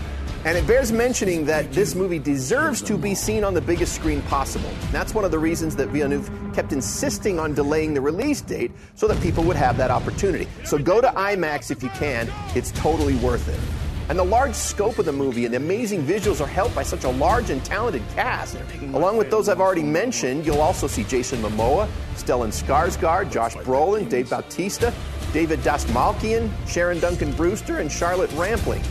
and 0.44 0.56
it 0.56 0.66
bears 0.66 0.90
mentioning 0.90 1.44
that 1.44 1.70
this 1.72 1.94
movie 1.94 2.18
deserves 2.18 2.80
to 2.82 2.96
be 2.96 3.14
seen 3.14 3.44
on 3.44 3.52
the 3.52 3.60
biggest 3.60 3.94
screen 3.94 4.22
possible. 4.22 4.70
That's 4.90 5.14
one 5.14 5.24
of 5.24 5.30
the 5.30 5.38
reasons 5.38 5.76
that 5.76 5.88
Villeneuve 5.88 6.30
kept 6.54 6.72
insisting 6.72 7.38
on 7.38 7.52
delaying 7.52 7.92
the 7.92 8.00
release 8.00 8.40
date 8.40 8.72
so 8.94 9.06
that 9.08 9.20
people 9.22 9.44
would 9.44 9.56
have 9.56 9.76
that 9.76 9.90
opportunity. 9.90 10.48
So 10.64 10.78
go 10.78 11.00
to 11.00 11.08
IMAX 11.08 11.70
if 11.70 11.82
you 11.82 11.90
can, 11.90 12.30
it's 12.54 12.70
totally 12.72 13.16
worth 13.16 13.48
it. 13.48 13.60
And 14.08 14.18
the 14.18 14.24
large 14.24 14.54
scope 14.54 14.98
of 14.98 15.04
the 15.04 15.12
movie 15.12 15.44
and 15.44 15.54
the 15.54 15.58
amazing 15.58 16.04
visuals 16.04 16.40
are 16.40 16.48
helped 16.48 16.74
by 16.74 16.82
such 16.82 17.04
a 17.04 17.10
large 17.10 17.50
and 17.50 17.64
talented 17.64 18.02
cast. 18.14 18.56
Along 18.92 19.16
with 19.16 19.30
those 19.30 19.48
I've 19.48 19.60
already 19.60 19.84
mentioned, 19.84 20.44
you'll 20.44 20.62
also 20.62 20.88
see 20.88 21.04
Jason 21.04 21.40
Momoa, 21.42 21.88
Stellan 22.16 22.48
Skarsgård, 22.48 23.30
Josh 23.30 23.54
Brolin, 23.56 24.08
Dave 24.08 24.30
Bautista, 24.30 24.92
David 25.32 25.60
Dastmalchian, 25.60 26.50
Sharon 26.66 26.98
Duncan 26.98 27.30
Brewster, 27.32 27.78
and 27.78 27.92
Charlotte 27.92 28.32
Rampling. 28.32 28.82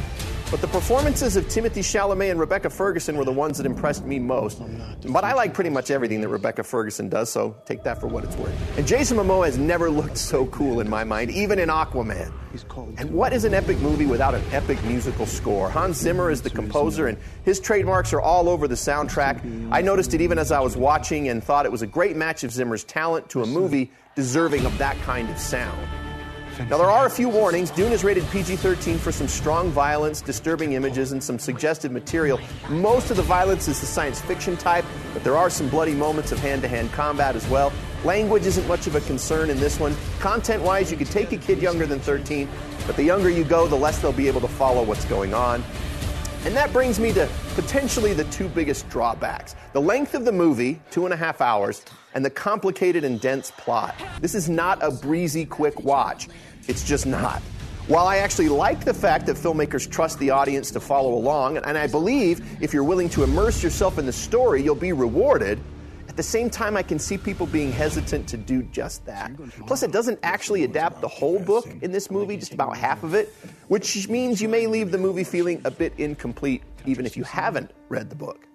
But 0.52 0.62
the 0.62 0.68
performances 0.68 1.36
of 1.36 1.48
Timothy 1.48 1.82
Chalamet 1.82 2.32
and 2.32 2.40
Rebecca 2.40 2.72
Ferguson 2.72 3.18
were 3.18 3.26
the 3.26 3.32
ones 3.32 3.58
that 3.58 3.68
impressed 3.68 4.04
me 4.04 4.18
most. 4.18 4.60
But 5.08 5.24
I 5.24 5.34
like 5.34 5.54
pretty 5.54 5.70
much 5.70 5.92
everything 5.92 6.22
that 6.22 6.30
Rebecca 6.30 6.64
Ferguson 6.64 7.08
does, 7.08 7.32
so 7.32 7.56
take 7.66 7.84
that 7.84 8.00
for 8.00 8.08
what 8.08 8.24
it's 8.24 8.36
worth. 8.36 8.78
And 8.78 8.88
Jason 8.88 9.18
Momoa 9.18 9.46
has 9.46 9.60
never 9.60 9.92
looked 9.92 10.18
so 10.18 10.48
cool 10.48 10.80
in 10.80 10.90
my 10.90 11.04
mind, 11.04 11.30
even 11.30 11.60
in 11.60 11.70
Aquaman. 11.70 12.34
And 12.98 13.12
what 13.12 13.32
is 13.32 13.44
an 13.44 13.54
epic 13.54 13.78
movie 13.80 14.08
without 14.08 14.34
an 14.34 14.44
epic 14.52 14.84
musical 14.86 15.28
score? 15.28 15.70
Hans 15.70 15.98
Zimmer 15.98 16.32
is 16.32 16.42
the 16.42 16.50
composer, 16.50 17.08
and 17.08 17.18
his 17.44 17.60
trademarks 17.60 18.12
are 18.12 18.22
all 18.22 18.50
over 18.50 18.68
the 18.68 18.74
soundtrack. 18.74 19.70
I 19.72 19.82
noticed 19.82 20.16
it 20.16 20.22
even 20.22 20.40
as 20.40 20.52
I 20.52 20.62
was 20.62 20.76
watching 20.76 21.30
and 21.30 21.44
thought 21.44 21.68
it 21.68 21.72
was 21.72 21.84
a 21.84 21.88
great 21.88 22.16
match 22.16 22.44
of 22.44 22.52
Zimmer's 22.52 22.84
talent 22.84 23.30
to 23.30 23.44
a 23.44 23.46
movie 23.46 23.92
deserving 24.16 24.66
of 24.66 24.76
that 24.80 25.00
kind 25.02 25.30
of 25.30 25.38
sound. 25.38 25.88
Now, 26.68 26.78
there 26.78 26.92
are 26.92 27.06
a 27.06 27.10
few 27.10 27.30
warnings. 27.30 27.72
Dune 27.72 27.94
is 27.94 28.04
rated 28.04 28.30
PG 28.32 28.58
13 28.58 28.98
for 28.98 29.14
some 29.14 29.30
strong 29.30 29.72
violence, 29.72 30.20
disturbing 30.20 30.74
images, 30.74 31.14
and 31.14 31.24
some 31.24 31.40
suggestive 31.40 31.92
material. 31.92 32.38
Most 32.68 33.12
of 33.12 33.18
the 33.18 33.24
violence 33.24 33.70
is 33.70 33.80
the 33.80 33.86
science 33.86 34.20
fiction 34.20 34.58
type, 34.58 34.84
but 35.14 35.24
there 35.24 35.38
are 35.38 35.50
some 35.50 35.70
bloody 35.70 35.94
moments 35.94 36.34
of 36.34 36.40
hand 36.40 36.62
to 36.64 36.68
hand 36.68 36.92
combat 36.92 37.38
as 37.38 37.48
well. 37.48 37.72
Language 38.04 38.46
isn't 38.46 38.68
much 38.68 38.88
of 38.88 38.96
a 38.96 39.02
concern 39.02 39.50
in 39.50 39.58
this 39.58 39.80
one. 39.80 39.96
Content 40.20 40.62
wise, 40.62 40.92
you 40.92 40.98
could 40.98 41.12
take 41.12 41.32
a 41.32 41.38
kid 41.38 41.62
younger 41.62 41.86
than 41.86 42.00
13, 42.00 42.50
but 42.86 42.98
the 42.98 43.04
younger 43.04 43.30
you 43.30 43.46
go, 43.46 43.66
the 43.66 43.76
less 43.76 44.00
they'll 44.00 44.12
be 44.12 44.28
able 44.28 44.42
to 44.42 44.48
follow 44.48 44.84
what's 44.84 45.06
going 45.06 45.34
on. 45.34 45.64
And 46.46 46.56
that 46.56 46.72
brings 46.72 47.02
me 47.02 47.12
to 47.14 47.30
potentially 47.56 48.14
the 48.14 48.24
two 48.26 48.48
biggest 48.48 48.88
drawbacks 48.90 49.56
the 49.74 49.82
length 49.82 50.14
of 50.14 50.24
the 50.24 50.32
movie, 50.32 50.82
two 50.90 51.06
and 51.06 51.14
a 51.14 51.18
half 51.18 51.42
hours, 51.42 51.84
and 52.14 52.24
the 52.24 52.30
complicated 52.30 53.04
and 53.04 53.20
dense 53.20 53.52
plot. 53.52 53.94
This 54.22 54.34
is 54.34 54.50
not 54.50 54.82
a 54.82 54.90
breezy, 54.90 55.46
quick 55.46 55.84
watch. 55.84 56.28
It's 56.70 56.84
just 56.84 57.08
not. 57.08 57.42
While 57.88 58.06
I 58.06 58.18
actually 58.18 58.48
like 58.48 58.86
the 58.86 58.94
fact 58.94 59.26
that 59.26 59.36
filmmakers 59.36 59.90
trust 59.90 60.20
the 60.20 60.30
audience 60.30 60.70
to 60.70 60.80
follow 60.80 61.16
along, 61.16 61.58
and 61.58 61.76
I 61.76 61.88
believe 61.88 62.62
if 62.62 62.76
you're 62.76 62.84
willing 62.84 63.10
to 63.10 63.24
immerse 63.24 63.64
yourself 63.64 63.98
in 63.98 64.06
the 64.06 64.14
story, 64.14 64.62
you'll 64.62 64.76
be 64.76 64.94
rewarded, 64.94 65.60
at 66.08 66.16
the 66.16 66.22
same 66.22 66.48
time, 66.48 66.78
I 66.78 66.84
can 66.84 67.00
see 67.00 67.18
people 67.18 67.48
being 67.48 67.72
hesitant 67.72 68.28
to 68.30 68.38
do 68.38 68.62
just 68.64 69.04
that. 69.08 69.32
Plus, 69.66 69.82
it 69.82 69.92
doesn't 69.92 70.20
actually 70.22 70.64
adapt 70.64 71.02
the 71.02 71.08
whole 71.08 71.40
book 71.40 71.68
in 71.82 71.92
this 71.92 72.12
movie, 72.12 72.38
just 72.38 72.54
about 72.54 72.78
half 72.78 73.04
of 73.04 73.16
it, 73.16 73.34
which 73.68 74.08
means 74.08 74.40
you 74.40 74.48
may 74.48 74.68
leave 74.68 74.92
the 74.92 74.98
movie 75.00 75.24
feeling 75.24 75.60
a 75.66 75.72
bit 75.72 75.94
incomplete, 75.98 76.62
even 76.86 77.04
if 77.04 77.18
you 77.18 77.24
haven't 77.24 77.72
read 77.90 78.12
the 78.12 78.16
book. 78.16 78.48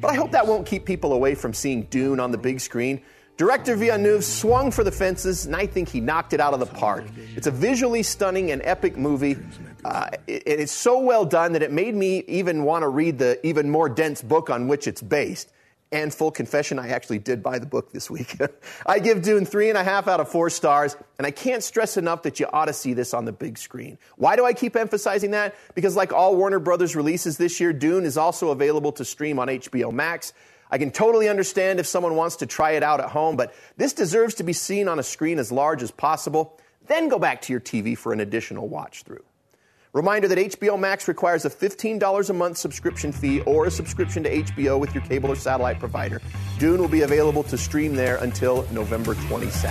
But 0.00 0.10
I 0.10 0.14
hope 0.14 0.32
that 0.32 0.44
won't 0.44 0.66
keep 0.66 0.84
people 0.84 1.12
away 1.12 1.36
from 1.36 1.54
seeing 1.54 1.84
Dune 1.84 2.18
on 2.18 2.32
the 2.32 2.38
big 2.38 2.58
screen. 2.58 3.00
Director 3.36 3.74
Villeneuve 3.74 4.24
swung 4.24 4.70
for 4.70 4.84
the 4.84 4.92
fences, 4.92 5.44
and 5.44 5.56
I 5.56 5.66
think 5.66 5.88
he 5.88 6.00
knocked 6.00 6.32
it 6.32 6.40
out 6.40 6.54
of 6.54 6.60
the 6.60 6.66
park. 6.66 7.04
It's 7.34 7.48
a 7.48 7.50
visually 7.50 8.04
stunning 8.04 8.52
and 8.52 8.62
epic 8.64 8.96
movie. 8.96 9.36
Uh, 9.84 10.10
it, 10.28 10.44
it's 10.46 10.72
so 10.72 11.00
well 11.00 11.24
done 11.24 11.52
that 11.52 11.62
it 11.62 11.72
made 11.72 11.96
me 11.96 12.22
even 12.28 12.62
want 12.62 12.82
to 12.82 12.88
read 12.88 13.18
the 13.18 13.44
even 13.44 13.68
more 13.68 13.88
dense 13.88 14.22
book 14.22 14.50
on 14.50 14.68
which 14.68 14.86
it's 14.86 15.02
based. 15.02 15.50
And 15.90 16.12
full 16.12 16.30
confession, 16.30 16.78
I 16.78 16.88
actually 16.88 17.18
did 17.18 17.42
buy 17.42 17.58
the 17.58 17.66
book 17.66 17.92
this 17.92 18.10
week. 18.10 18.36
I 18.86 18.98
give 19.00 19.22
Dune 19.22 19.44
three 19.44 19.68
and 19.68 19.78
a 19.78 19.84
half 19.84 20.08
out 20.08 20.18
of 20.18 20.28
four 20.28 20.48
stars, 20.48 20.96
and 21.18 21.26
I 21.26 21.30
can't 21.30 21.62
stress 21.62 21.96
enough 21.96 22.22
that 22.22 22.40
you 22.40 22.46
ought 22.52 22.64
to 22.64 22.72
see 22.72 22.94
this 22.94 23.14
on 23.14 23.24
the 23.24 23.32
big 23.32 23.58
screen. 23.58 23.98
Why 24.16 24.34
do 24.36 24.44
I 24.44 24.54
keep 24.54 24.74
emphasizing 24.76 25.32
that? 25.32 25.54
Because, 25.74 25.94
like 25.94 26.12
all 26.12 26.36
Warner 26.36 26.58
Brothers 26.58 26.96
releases 26.96 27.36
this 27.36 27.60
year, 27.60 27.72
Dune 27.72 28.04
is 28.04 28.16
also 28.16 28.50
available 28.50 28.92
to 28.92 29.04
stream 29.04 29.38
on 29.38 29.48
HBO 29.48 29.92
Max. 29.92 30.32
I 30.74 30.76
can 30.76 30.90
totally 30.90 31.28
understand 31.28 31.78
if 31.78 31.86
someone 31.86 32.16
wants 32.16 32.34
to 32.38 32.46
try 32.46 32.72
it 32.72 32.82
out 32.82 32.98
at 32.98 33.08
home, 33.08 33.36
but 33.36 33.54
this 33.76 33.92
deserves 33.92 34.34
to 34.34 34.42
be 34.42 34.52
seen 34.52 34.88
on 34.88 34.98
a 34.98 35.04
screen 35.04 35.38
as 35.38 35.52
large 35.52 35.84
as 35.84 35.92
possible. 35.92 36.58
Then 36.88 37.08
go 37.08 37.16
back 37.16 37.42
to 37.42 37.52
your 37.52 37.60
TV 37.60 37.96
for 37.96 38.12
an 38.12 38.18
additional 38.18 38.66
watch 38.66 39.04
through. 39.04 39.22
Reminder 39.92 40.26
that 40.26 40.36
HBO 40.36 40.76
Max 40.76 41.06
requires 41.06 41.44
a 41.44 41.50
$15 41.50 42.28
a 42.28 42.32
month 42.32 42.56
subscription 42.56 43.12
fee 43.12 43.40
or 43.42 43.66
a 43.66 43.70
subscription 43.70 44.24
to 44.24 44.38
HBO 44.40 44.80
with 44.80 44.92
your 44.96 45.04
cable 45.04 45.30
or 45.30 45.36
satellite 45.36 45.78
provider. 45.78 46.20
Dune 46.58 46.80
will 46.80 46.88
be 46.88 47.02
available 47.02 47.44
to 47.44 47.56
stream 47.56 47.94
there 47.94 48.16
until 48.16 48.66
November 48.72 49.14
22nd. 49.14 49.70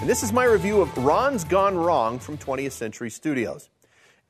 And 0.00 0.08
this 0.08 0.22
is 0.22 0.32
my 0.32 0.44
review 0.44 0.80
of 0.80 0.96
Ron's 0.96 1.42
Gone 1.42 1.76
Wrong 1.76 2.20
from 2.20 2.38
20th 2.38 2.70
Century 2.70 3.10
Studios. 3.10 3.68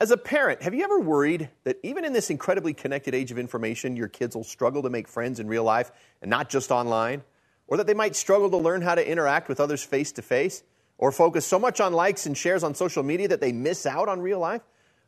As 0.00 0.12
a 0.12 0.16
parent, 0.16 0.62
have 0.62 0.74
you 0.74 0.84
ever 0.84 1.00
worried 1.00 1.50
that 1.64 1.78
even 1.82 2.04
in 2.04 2.12
this 2.12 2.30
incredibly 2.30 2.72
connected 2.72 3.16
age 3.16 3.32
of 3.32 3.38
information, 3.38 3.96
your 3.96 4.06
kids 4.06 4.36
will 4.36 4.44
struggle 4.44 4.82
to 4.82 4.90
make 4.90 5.08
friends 5.08 5.40
in 5.40 5.48
real 5.48 5.64
life 5.64 5.90
and 6.22 6.30
not 6.30 6.48
just 6.48 6.70
online? 6.70 7.24
Or 7.66 7.76
that 7.78 7.88
they 7.88 7.94
might 7.94 8.14
struggle 8.14 8.48
to 8.50 8.56
learn 8.56 8.80
how 8.80 8.94
to 8.94 9.10
interact 9.10 9.48
with 9.48 9.58
others 9.58 9.82
face 9.82 10.12
to 10.12 10.22
face? 10.22 10.62
Or 10.98 11.10
focus 11.10 11.46
so 11.46 11.58
much 11.58 11.80
on 11.80 11.92
likes 11.92 12.26
and 12.26 12.38
shares 12.38 12.62
on 12.62 12.76
social 12.76 13.02
media 13.02 13.26
that 13.28 13.40
they 13.40 13.50
miss 13.50 13.86
out 13.86 14.08
on 14.08 14.20
real 14.20 14.38
life? 14.38 14.62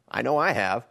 I 0.09 0.23
know 0.23 0.39
I 0.39 0.51
have. 0.51 0.89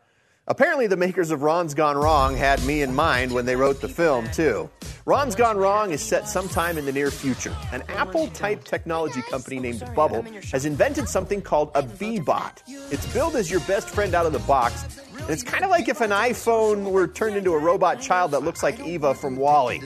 Apparently, 0.50 0.88
the 0.88 0.98
makers 0.98 1.30
of 1.30 1.44
Ron's 1.44 1.76
Gone 1.76 1.96
Wrong 1.96 2.36
had 2.36 2.64
me 2.66 2.82
in 2.82 2.96
mind 2.96 3.32
when 3.32 3.46
they 3.46 3.56
wrote 3.56 3.82
the 3.82 3.88
film, 3.88 4.28
too. 4.32 4.68
Ron's 5.06 5.36
Gone 5.36 5.58
Wrong 5.58 5.92
is 5.92 6.02
set 6.02 6.28
sometime 6.28 6.76
in 6.80 6.86
the 6.86 6.92
near 6.92 7.12
future. 7.12 7.56
An 7.72 7.84
Apple 7.88 8.28
type 8.30 8.64
technology 8.64 9.22
company 9.30 9.60
named 9.60 9.84
Bubble 9.96 10.24
has 10.52 10.66
invented 10.66 11.08
something 11.08 11.44
called 11.44 11.70
a 11.76 11.84
Bee-Bot. 11.84 12.64
It's 12.68 13.12
billed 13.14 13.36
as 13.36 13.52
your 13.52 13.60
best 13.62 13.90
friend 13.90 14.16
out 14.16 14.26
of 14.26 14.34
the 14.34 14.40
box, 14.40 15.00
and 15.20 15.30
it's 15.30 15.44
kind 15.44 15.64
of 15.64 15.70
like 15.70 15.88
if 15.88 16.02
an 16.02 16.10
iPhone 16.10 16.92
were 16.92 17.08
turned 17.08 17.38
into 17.38 17.54
a 17.54 17.60
robot 17.60 18.02
child 18.02 18.32
that 18.32 18.42
looks 18.42 18.64
like 18.64 18.80
Eva 18.80 19.14
from 19.14 19.36
WALL-E. 19.36 19.82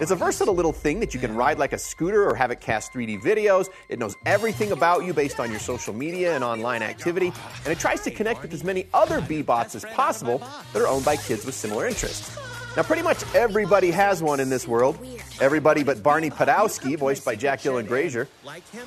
It's 0.00 0.10
a 0.12 0.16
versatile 0.16 0.54
little 0.54 0.72
thing 0.72 1.00
that 1.00 1.12
you 1.14 1.18
can 1.18 1.34
ride 1.34 1.58
like 1.58 1.72
a 1.72 1.78
scooter 1.78 2.28
or 2.28 2.36
have 2.36 2.52
it 2.52 2.60
cast 2.60 2.92
3D 2.92 3.20
videos. 3.22 3.68
It 3.88 3.98
knows 3.98 4.14
everything 4.26 4.70
about 4.70 5.04
you 5.04 5.12
based 5.12 5.40
on 5.40 5.50
your 5.50 5.60
social 5.60 5.92
media 5.92 6.34
and 6.34 6.44
online 6.44 6.82
activity, 6.82 7.32
and 7.64 7.72
it 7.72 7.80
tries 7.80 8.00
to 8.02 8.10
connect 8.12 8.42
with 8.42 8.52
as 8.52 8.62
many 8.62 8.86
other 8.94 9.20
Bee-Bots 9.20 9.74
as 9.74 9.84
possible 9.84 10.03
that 10.12 10.82
are 10.82 10.86
owned 10.86 11.04
by 11.04 11.16
kids 11.16 11.44
with 11.46 11.54
similar 11.54 11.86
interests. 11.86 12.36
Now, 12.76 12.82
pretty 12.82 13.02
much 13.02 13.22
everybody 13.36 13.92
has 13.92 14.20
one 14.20 14.40
in 14.40 14.50
this 14.50 14.66
world. 14.66 14.98
Everybody 15.40 15.84
but 15.84 16.02
Barney 16.02 16.28
Pudowski, 16.28 16.98
voiced 16.98 17.24
by 17.24 17.36
Jack 17.36 17.60
Dylan 17.60 17.86
Grazer. 17.86 18.26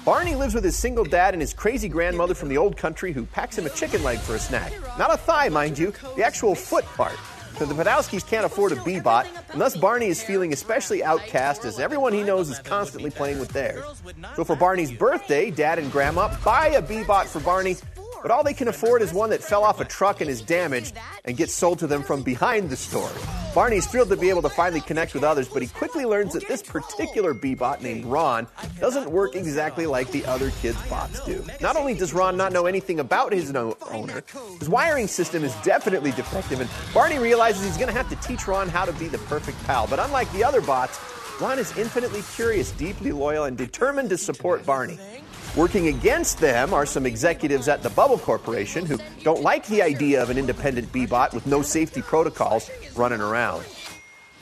Barney 0.04 0.36
lives 0.36 0.54
with 0.54 0.66
his 0.66 0.76
single 0.76 1.06
dad 1.06 1.34
and 1.34 1.42
his 1.42 1.54
crazy 1.54 1.88
grandmother 1.88 2.34
from 2.34 2.50
the 2.50 2.58
old 2.58 2.76
country 2.76 3.14
who 3.14 3.26
packs 3.26 3.58
him 3.58 3.66
a 3.66 3.70
chicken 3.70 4.04
leg 4.04 4.20
for 4.20 4.36
a 4.36 4.40
snack. 4.40 4.74
Not 4.98 5.14
a 5.14 5.18
thigh, 5.18 5.48
mind 5.48 5.80
you, 5.80 5.94
the 6.18 6.24
actual 6.24 6.54
foot 6.54 6.84
part. 6.84 7.18
Because 7.52 7.70
the 7.70 7.82
Pudowskis 7.82 8.28
can't 8.28 8.46
afford 8.46 8.72
a 8.74 8.84
Bee-Bot, 8.84 9.26
and 9.52 9.60
thus 9.60 9.76
Barney 9.76 10.08
is 10.08 10.22
feeling 10.22 10.54
especially 10.54 11.04
outcast 11.04 11.66
as 11.66 11.80
everyone 11.80 12.14
he 12.14 12.24
knows 12.24 12.50
is 12.50 12.60
constantly 12.60 13.10
playing 13.10 13.40
with 13.40 13.50
theirs. 13.50 13.84
So 14.36 14.44
for 14.44 14.56
Barney's 14.56 14.92
birthday, 14.92 15.50
Dad 15.50 15.80
and 15.80 15.92
Grandma 15.92 16.36
buy 16.44 16.68
a 16.68 16.82
Bee-Bot 16.82 17.26
for 17.28 17.40
Barney 17.40 17.78
but 18.22 18.32
all 18.32 18.44
they 18.44 18.54
can 18.54 18.68
afford 18.68 19.02
is 19.02 19.14
one 19.14 19.30
that 19.30 19.44
fell 19.44 19.64
off 19.64 19.80
a 19.80 19.86
truck 19.86 20.22
and 20.22 20.30
is 20.30 20.42
damaged 20.42 20.98
and 21.26 21.38
gets 21.38 21.54
sold 21.54 21.80
to 21.80 21.88
them 21.88 22.04
from 22.04 22.24
behind 22.24 22.70
the 22.70 22.76
store. 22.76 23.12
Barney's 23.54 23.88
thrilled 23.88 24.10
to 24.10 24.18
be 24.18 24.30
able 24.30 24.44
to 24.44 24.50
finally 24.50 24.82
connect 24.82 25.16
with 25.16 25.24
others, 25.24 25.48
but 25.48 25.62
he 25.64 25.68
quickly 25.68 26.06
learns 26.06 26.34
that 26.34 26.48
this 26.48 26.62
particular 26.62 27.34
Bee-Bot 27.34 27.82
named 27.82 28.06
Ron 28.06 28.48
doesn't 28.80 29.10
work 29.10 29.36
exactly 29.36 29.88
like 29.88 30.12
the 30.12 30.26
other 30.26 30.52
kids' 30.62 30.80
bots 30.90 31.24
do. 31.26 31.44
Not 31.60 31.76
only 31.76 31.96
does 31.96 32.14
Ron 32.14 32.38
not 32.38 32.52
know 32.52 32.68
anything 32.68 33.00
about 33.00 33.34
his 33.34 33.52
owner, 33.56 34.24
his 34.60 34.70
wiring 34.70 35.08
system 35.08 35.44
is 35.44 35.56
definitely 35.64 36.12
defective, 36.12 36.62
and 36.62 36.70
Barney 36.94 37.18
realizes 37.18 37.66
he's 37.66 37.78
going 37.78 37.88
to 37.88 37.94
have 37.94 38.10
to 38.10 38.16
teach 38.28 38.48
Ron 38.48 38.70
how 38.70 38.86
to 38.86 38.94
be 38.94 39.08
the 39.08 39.18
perfect 39.20 39.62
pal. 39.64 39.88
But 39.88 40.00
unlike 40.00 40.32
the 40.34 40.44
other 40.44 40.62
bots, 40.62 41.00
Ron 41.42 41.58
is 41.58 41.76
infinitely 41.78 42.24
curious, 42.36 42.72
deeply 42.72 43.12
loyal, 43.12 43.46
and 43.46 43.58
determined 43.58 44.10
to 44.10 44.18
support 44.18 44.66
Barney. 44.66 45.00
Working 45.58 45.88
against 45.88 46.38
them 46.38 46.72
are 46.72 46.86
some 46.86 47.08
executives 47.08 47.68
at 47.68 47.82
the 47.82 47.90
Bubble 47.90 48.20
Corporation 48.20 48.86
who 48.86 49.00
don't 49.24 49.42
like 49.42 49.66
the 49.66 49.82
idea 49.82 50.22
of 50.22 50.30
an 50.30 50.38
independent 50.38 50.92
Bee-Bot 50.94 51.34
with 51.34 51.48
no 51.48 51.64
safety 51.64 52.04
protocols 52.04 52.70
running 52.96 53.22
around. 53.22 53.66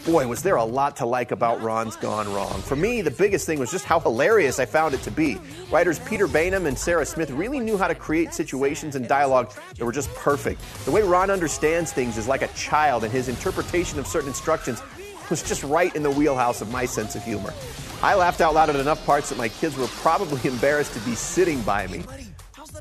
Boy, 0.05 0.27
was 0.27 0.43
there 0.43 0.57
a 0.57 0.63
lot 0.65 0.97
to 0.97 1.05
like 1.05 1.31
about 1.31 1.61
Ron's 1.61 1.95
Gone 1.95 2.31
Wrong. 2.33 2.61
For 2.61 2.75
me, 2.75 3.01
the 3.01 3.11
biggest 3.11 3.45
thing 3.45 3.59
was 3.59 3.71
just 3.71 3.85
how 3.85 3.97
hilarious 3.97 4.59
I 4.59 4.65
found 4.65 4.93
it 4.93 5.01
to 5.03 5.09
be. 5.09 5.37
Writers 5.71 5.99
Peter 5.99 6.27
Baynham 6.27 6.65
and 6.65 6.77
Sarah 6.77 7.05
Smith 7.05 7.31
really 7.31 7.61
knew 7.61 7.77
how 7.77 7.87
to 7.87 7.95
create 7.95 8.33
situations 8.33 8.97
and 8.97 9.07
dialogue 9.07 9.53
that 9.77 9.85
were 9.85 9.93
just 9.93 10.13
perfect. 10.15 10.61
The 10.83 10.91
way 10.91 11.01
Ron 11.01 11.31
understands 11.31 11.93
things 11.93 12.17
is 12.17 12.27
like 12.27 12.41
a 12.41 12.49
child, 12.49 13.05
and 13.05 13.11
his 13.13 13.29
interpretation 13.29 13.99
of 13.99 14.05
certain 14.05 14.27
instructions 14.27 14.81
was 15.29 15.43
just 15.43 15.63
right 15.63 15.95
in 15.95 16.03
the 16.03 16.11
wheelhouse 16.11 16.61
of 16.61 16.71
my 16.71 16.85
sense 16.85 17.15
of 17.15 17.23
humor. 17.23 17.53
I 18.01 18.15
laughed 18.15 18.41
out 18.41 18.53
loud 18.53 18.69
at 18.69 18.75
enough 18.75 19.05
parts 19.05 19.29
that 19.29 19.37
my 19.37 19.49
kids 19.49 19.77
were 19.77 19.87
probably 19.87 20.47
embarrassed 20.49 20.93
to 20.93 20.99
be 21.01 21.15
sitting 21.15 21.61
by 21.61 21.87
me. 21.87 22.03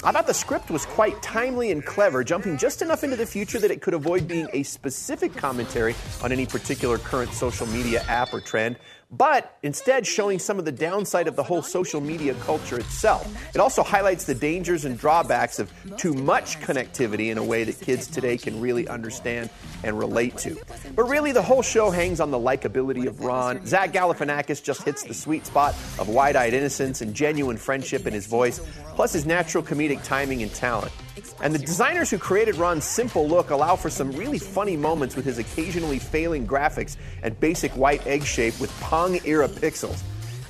I 0.02 0.12
thought 0.12 0.26
the 0.26 0.34
script 0.34 0.70
was 0.70 0.84
quite 0.84 1.22
timely 1.22 1.70
and 1.70 1.84
clever, 1.84 2.22
jumping 2.24 2.58
just 2.58 2.82
enough 2.82 3.04
into 3.04 3.16
the 3.16 3.24
future 3.24 3.58
that 3.58 3.70
it 3.70 3.80
could 3.80 3.94
avoid 3.94 4.28
being 4.28 4.48
a 4.52 4.62
specific 4.62 5.34
commentary 5.34 5.94
on 6.22 6.30
any 6.30 6.44
particular 6.44 6.98
current 6.98 7.32
social 7.32 7.66
media 7.68 8.02
app 8.08 8.34
or 8.34 8.40
trend. 8.40 8.76
But 9.16 9.56
instead 9.62 10.06
showing 10.06 10.38
some 10.38 10.58
of 10.58 10.64
the 10.64 10.72
downside 10.72 11.28
of 11.28 11.36
the 11.36 11.42
whole 11.42 11.62
social 11.62 12.00
media 12.00 12.34
culture 12.34 12.78
itself. 12.78 13.26
It 13.54 13.60
also 13.60 13.82
highlights 13.82 14.24
the 14.24 14.34
dangers 14.34 14.84
and 14.84 14.98
drawbacks 14.98 15.58
of 15.58 15.72
too 15.96 16.14
much 16.14 16.60
connectivity 16.60 17.30
in 17.30 17.38
a 17.38 17.44
way 17.44 17.64
that 17.64 17.80
kids 17.80 18.06
today 18.06 18.36
can 18.36 18.60
really 18.60 18.88
understand 18.88 19.50
and 19.82 19.98
relate 19.98 20.36
to. 20.38 20.56
But 20.94 21.04
really, 21.04 21.32
the 21.32 21.42
whole 21.42 21.62
show 21.62 21.90
hangs 21.90 22.20
on 22.20 22.30
the 22.30 22.38
likability 22.38 23.06
of 23.06 23.20
Ron. 23.20 23.64
Zach 23.66 23.92
Galifianakis 23.92 24.62
just 24.62 24.82
hits 24.82 25.02
the 25.02 25.14
sweet 25.14 25.46
spot 25.46 25.74
of 25.98 26.08
wide-eyed 26.08 26.54
innocence 26.54 27.00
and 27.00 27.14
genuine 27.14 27.56
friendship 27.56 28.06
in 28.06 28.14
his 28.14 28.26
voice, 28.26 28.60
plus 28.94 29.12
his 29.12 29.26
natural 29.26 29.62
comedic 29.62 30.02
timing 30.04 30.42
and 30.42 30.52
talent. 30.54 30.92
And 31.40 31.54
the 31.54 31.58
designers 31.58 32.10
who 32.10 32.18
created 32.18 32.56
Ron's 32.56 32.84
simple 32.84 33.28
look 33.28 33.50
allow 33.50 33.76
for 33.76 33.90
some 33.90 34.12
really 34.12 34.38
funny 34.38 34.76
moments 34.76 35.16
with 35.16 35.24
his 35.24 35.38
occasionally 35.38 35.98
failing 35.98 36.46
graphics 36.46 36.96
and 37.22 37.38
basic 37.38 37.72
white 37.72 38.06
egg 38.06 38.24
shape 38.24 38.58
with 38.60 38.70
Pong 38.80 39.20
era 39.24 39.48
pixels. 39.48 40.02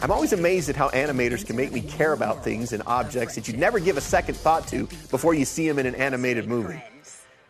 I'm 0.03 0.11
always 0.11 0.33
amazed 0.33 0.69
at 0.69 0.77
how 0.77 0.91
animators 0.91 1.47
can 1.47 1.57
make 1.57 1.73
me 1.73 1.81
care 1.81 2.13
about 2.13 2.45
things 2.45 2.73
and 2.73 2.83
objects 2.87 3.35
that 3.37 3.49
you'd 3.49 3.59
never 3.59 3.79
give 3.79 3.97
a 3.97 4.01
second 4.01 4.37
thought 4.37 4.67
to 4.69 4.87
before 5.11 5.35
you 5.35 5.45
see 5.45 5.67
them 5.69 5.79
in 5.79 5.87
an 5.87 5.95
animated 5.95 6.47
movie. 6.47 6.83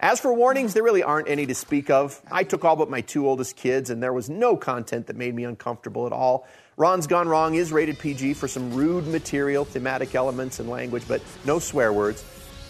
As 0.01 0.21
for 0.21 0.35
warnings, 0.35 0.75
there 0.75 0.83
really 0.83 1.03
aren't 1.03 1.29
any 1.29 1.47
to 1.47 1.55
speak 1.55 1.89
of. 1.89 2.21
I 2.31 2.45
took 2.45 2.65
all 2.65 2.77
but 2.77 2.91
my 2.91 3.01
two 3.01 3.27
oldest 3.27 3.57
kids, 3.57 3.91
and 3.91 4.03
there 4.03 4.13
was 4.13 4.29
no 4.29 4.57
content 4.57 5.07
that 5.07 5.17
made 5.17 5.35
me 5.35 5.45
uncomfortable 5.45 6.07
at 6.07 6.13
all. 6.13 6.47
Ron's 6.77 7.07
Gone 7.07 7.27
Wrong 7.27 7.55
is 7.55 7.73
rated 7.73 7.99
PG 7.99 8.35
for 8.35 8.47
some 8.47 8.75
rude 8.75 9.07
material, 9.07 9.65
thematic 9.65 10.15
elements, 10.15 10.61
and 10.61 10.69
language, 10.69 11.05
but 11.09 11.23
no 11.47 11.59
swear 11.59 11.93
words. 11.93 12.23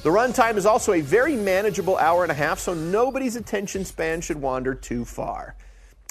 The 0.05 0.11
runtime 0.11 0.59
is 0.59 0.67
also 0.67 0.93
a 0.93 1.01
very 1.01 1.35
manageable 1.35 1.97
hour 1.97 2.25
and 2.25 2.31
a 2.31 2.35
half, 2.35 2.59
so 2.59 2.75
nobody's 2.75 3.37
attention 3.37 3.87
span 3.87 4.21
should 4.21 4.39
wander 4.39 4.75
too 4.75 5.07
far. 5.07 5.55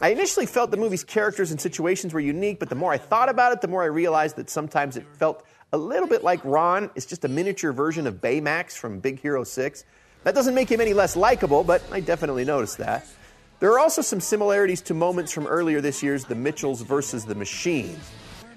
I 0.01 0.09
initially 0.09 0.47
felt 0.47 0.71
the 0.71 0.77
movie's 0.77 1.03
characters 1.03 1.51
and 1.51 1.61
situations 1.61 2.11
were 2.11 2.19
unique, 2.19 2.57
but 2.59 2.69
the 2.69 2.75
more 2.75 2.91
I 2.91 2.97
thought 2.97 3.29
about 3.29 3.53
it, 3.53 3.61
the 3.61 3.67
more 3.67 3.83
I 3.83 3.85
realized 3.85 4.37
that 4.37 4.49
sometimes 4.49 4.97
it 4.97 5.05
felt 5.19 5.45
a 5.71 5.77
little 5.77 6.07
bit 6.07 6.23
like 6.23 6.43
Ron 6.43 6.89
is 6.95 7.05
just 7.05 7.23
a 7.23 7.27
miniature 7.27 7.71
version 7.71 8.07
of 8.07 8.15
Baymax 8.15 8.75
from 8.75 8.99
Big 8.99 9.19
Hero 9.19 9.43
6. 9.43 9.85
That 10.23 10.33
doesn't 10.33 10.55
make 10.55 10.71
him 10.71 10.81
any 10.81 10.95
less 10.95 11.15
likable, 11.15 11.63
but 11.63 11.83
I 11.91 11.99
definitely 11.99 12.45
noticed 12.45 12.79
that. 12.79 13.05
There 13.59 13.71
are 13.73 13.79
also 13.79 14.01
some 14.01 14.21
similarities 14.21 14.81
to 14.81 14.95
moments 14.95 15.31
from 15.31 15.45
earlier 15.45 15.81
this 15.81 16.01
year's 16.01 16.25
The 16.25 16.33
Mitchells 16.33 16.81
versus 16.81 17.25
the 17.25 17.35
Machines. 17.35 18.09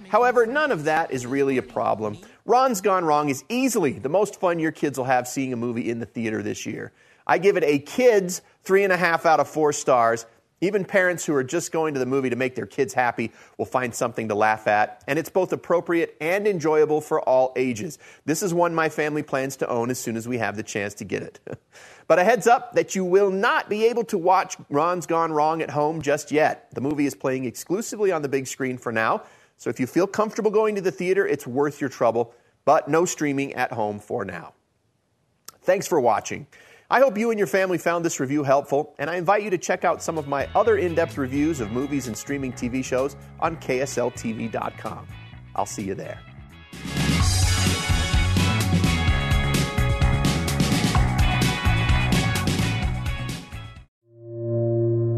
However, 0.08 0.46
none 0.46 0.72
of 0.72 0.84
that 0.84 1.10
is 1.10 1.26
really 1.26 1.58
a 1.58 1.62
problem. 1.62 2.16
Ron's 2.46 2.80
Gone 2.80 3.04
Wrong 3.04 3.28
is 3.28 3.44
easily 3.48 3.98
the 3.98 4.08
most 4.08 4.38
fun 4.38 4.60
your 4.60 4.70
kids 4.70 4.96
will 4.96 5.04
have 5.04 5.26
seeing 5.26 5.52
a 5.52 5.56
movie 5.56 5.90
in 5.90 5.98
the 5.98 6.06
theater 6.06 6.44
this 6.44 6.64
year. 6.64 6.92
I 7.26 7.38
give 7.38 7.56
it 7.56 7.64
a 7.64 7.80
kids 7.80 8.40
three 8.62 8.84
and 8.84 8.92
a 8.92 8.96
half 8.96 9.26
out 9.26 9.40
of 9.40 9.48
four 9.48 9.72
stars. 9.72 10.26
Even 10.60 10.84
parents 10.84 11.26
who 11.26 11.34
are 11.34 11.42
just 11.42 11.72
going 11.72 11.94
to 11.94 12.00
the 12.00 12.06
movie 12.06 12.30
to 12.30 12.36
make 12.36 12.54
their 12.54 12.64
kids 12.64 12.94
happy 12.94 13.32
will 13.58 13.66
find 13.66 13.92
something 13.92 14.28
to 14.28 14.36
laugh 14.36 14.68
at, 14.68 15.02
and 15.08 15.18
it's 15.18 15.28
both 15.28 15.52
appropriate 15.52 16.16
and 16.20 16.46
enjoyable 16.46 17.00
for 17.00 17.20
all 17.20 17.52
ages. 17.56 17.98
This 18.24 18.44
is 18.44 18.54
one 18.54 18.74
my 18.74 18.88
family 18.88 19.24
plans 19.24 19.56
to 19.56 19.68
own 19.68 19.90
as 19.90 19.98
soon 19.98 20.16
as 20.16 20.28
we 20.28 20.38
have 20.38 20.56
the 20.56 20.62
chance 20.62 20.94
to 20.94 21.04
get 21.04 21.22
it. 21.22 21.40
but 22.06 22.20
a 22.20 22.24
heads 22.24 22.46
up 22.46 22.74
that 22.74 22.94
you 22.94 23.04
will 23.04 23.30
not 23.30 23.68
be 23.68 23.86
able 23.86 24.04
to 24.04 24.16
watch 24.16 24.56
Ron's 24.70 25.06
Gone 25.06 25.32
Wrong 25.32 25.60
at 25.62 25.70
home 25.70 26.00
just 26.00 26.30
yet. 26.30 26.68
The 26.72 26.80
movie 26.80 27.06
is 27.06 27.16
playing 27.16 27.44
exclusively 27.44 28.12
on 28.12 28.22
the 28.22 28.28
big 28.28 28.46
screen 28.46 28.78
for 28.78 28.92
now, 28.92 29.24
so 29.56 29.70
if 29.70 29.80
you 29.80 29.86
feel 29.86 30.06
comfortable 30.06 30.50
going 30.50 30.74
to 30.74 30.80
the 30.80 30.90
theater, 30.90 31.26
it's 31.26 31.46
worth 31.46 31.80
your 31.80 31.90
trouble, 31.90 32.34
but 32.64 32.88
no 32.88 33.04
streaming 33.04 33.54
at 33.54 33.72
home 33.72 33.98
for 33.98 34.24
now. 34.24 34.54
Thanks 35.62 35.86
for 35.86 36.00
watching. 36.00 36.46
I 36.88 37.00
hope 37.00 37.18
you 37.18 37.30
and 37.30 37.38
your 37.38 37.48
family 37.48 37.78
found 37.78 38.04
this 38.04 38.20
review 38.20 38.44
helpful, 38.44 38.94
and 38.98 39.10
I 39.10 39.16
invite 39.16 39.42
you 39.42 39.50
to 39.50 39.58
check 39.58 39.84
out 39.84 40.02
some 40.02 40.18
of 40.18 40.28
my 40.28 40.48
other 40.54 40.76
in 40.76 40.94
depth 40.94 41.18
reviews 41.18 41.60
of 41.60 41.72
movies 41.72 42.06
and 42.06 42.16
streaming 42.16 42.52
TV 42.52 42.84
shows 42.84 43.16
on 43.40 43.56
KSLTV.com. 43.56 45.08
I'll 45.56 45.66
see 45.66 45.82
you 45.82 45.94
there. 45.94 46.20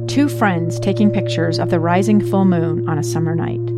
Two 0.08 0.28
friends 0.28 0.80
taking 0.80 1.10
pictures 1.10 1.58
of 1.58 1.70
the 1.70 1.78
rising 1.78 2.26
full 2.26 2.46
moon 2.46 2.88
on 2.88 2.98
a 2.98 3.04
summer 3.04 3.34
night. 3.34 3.77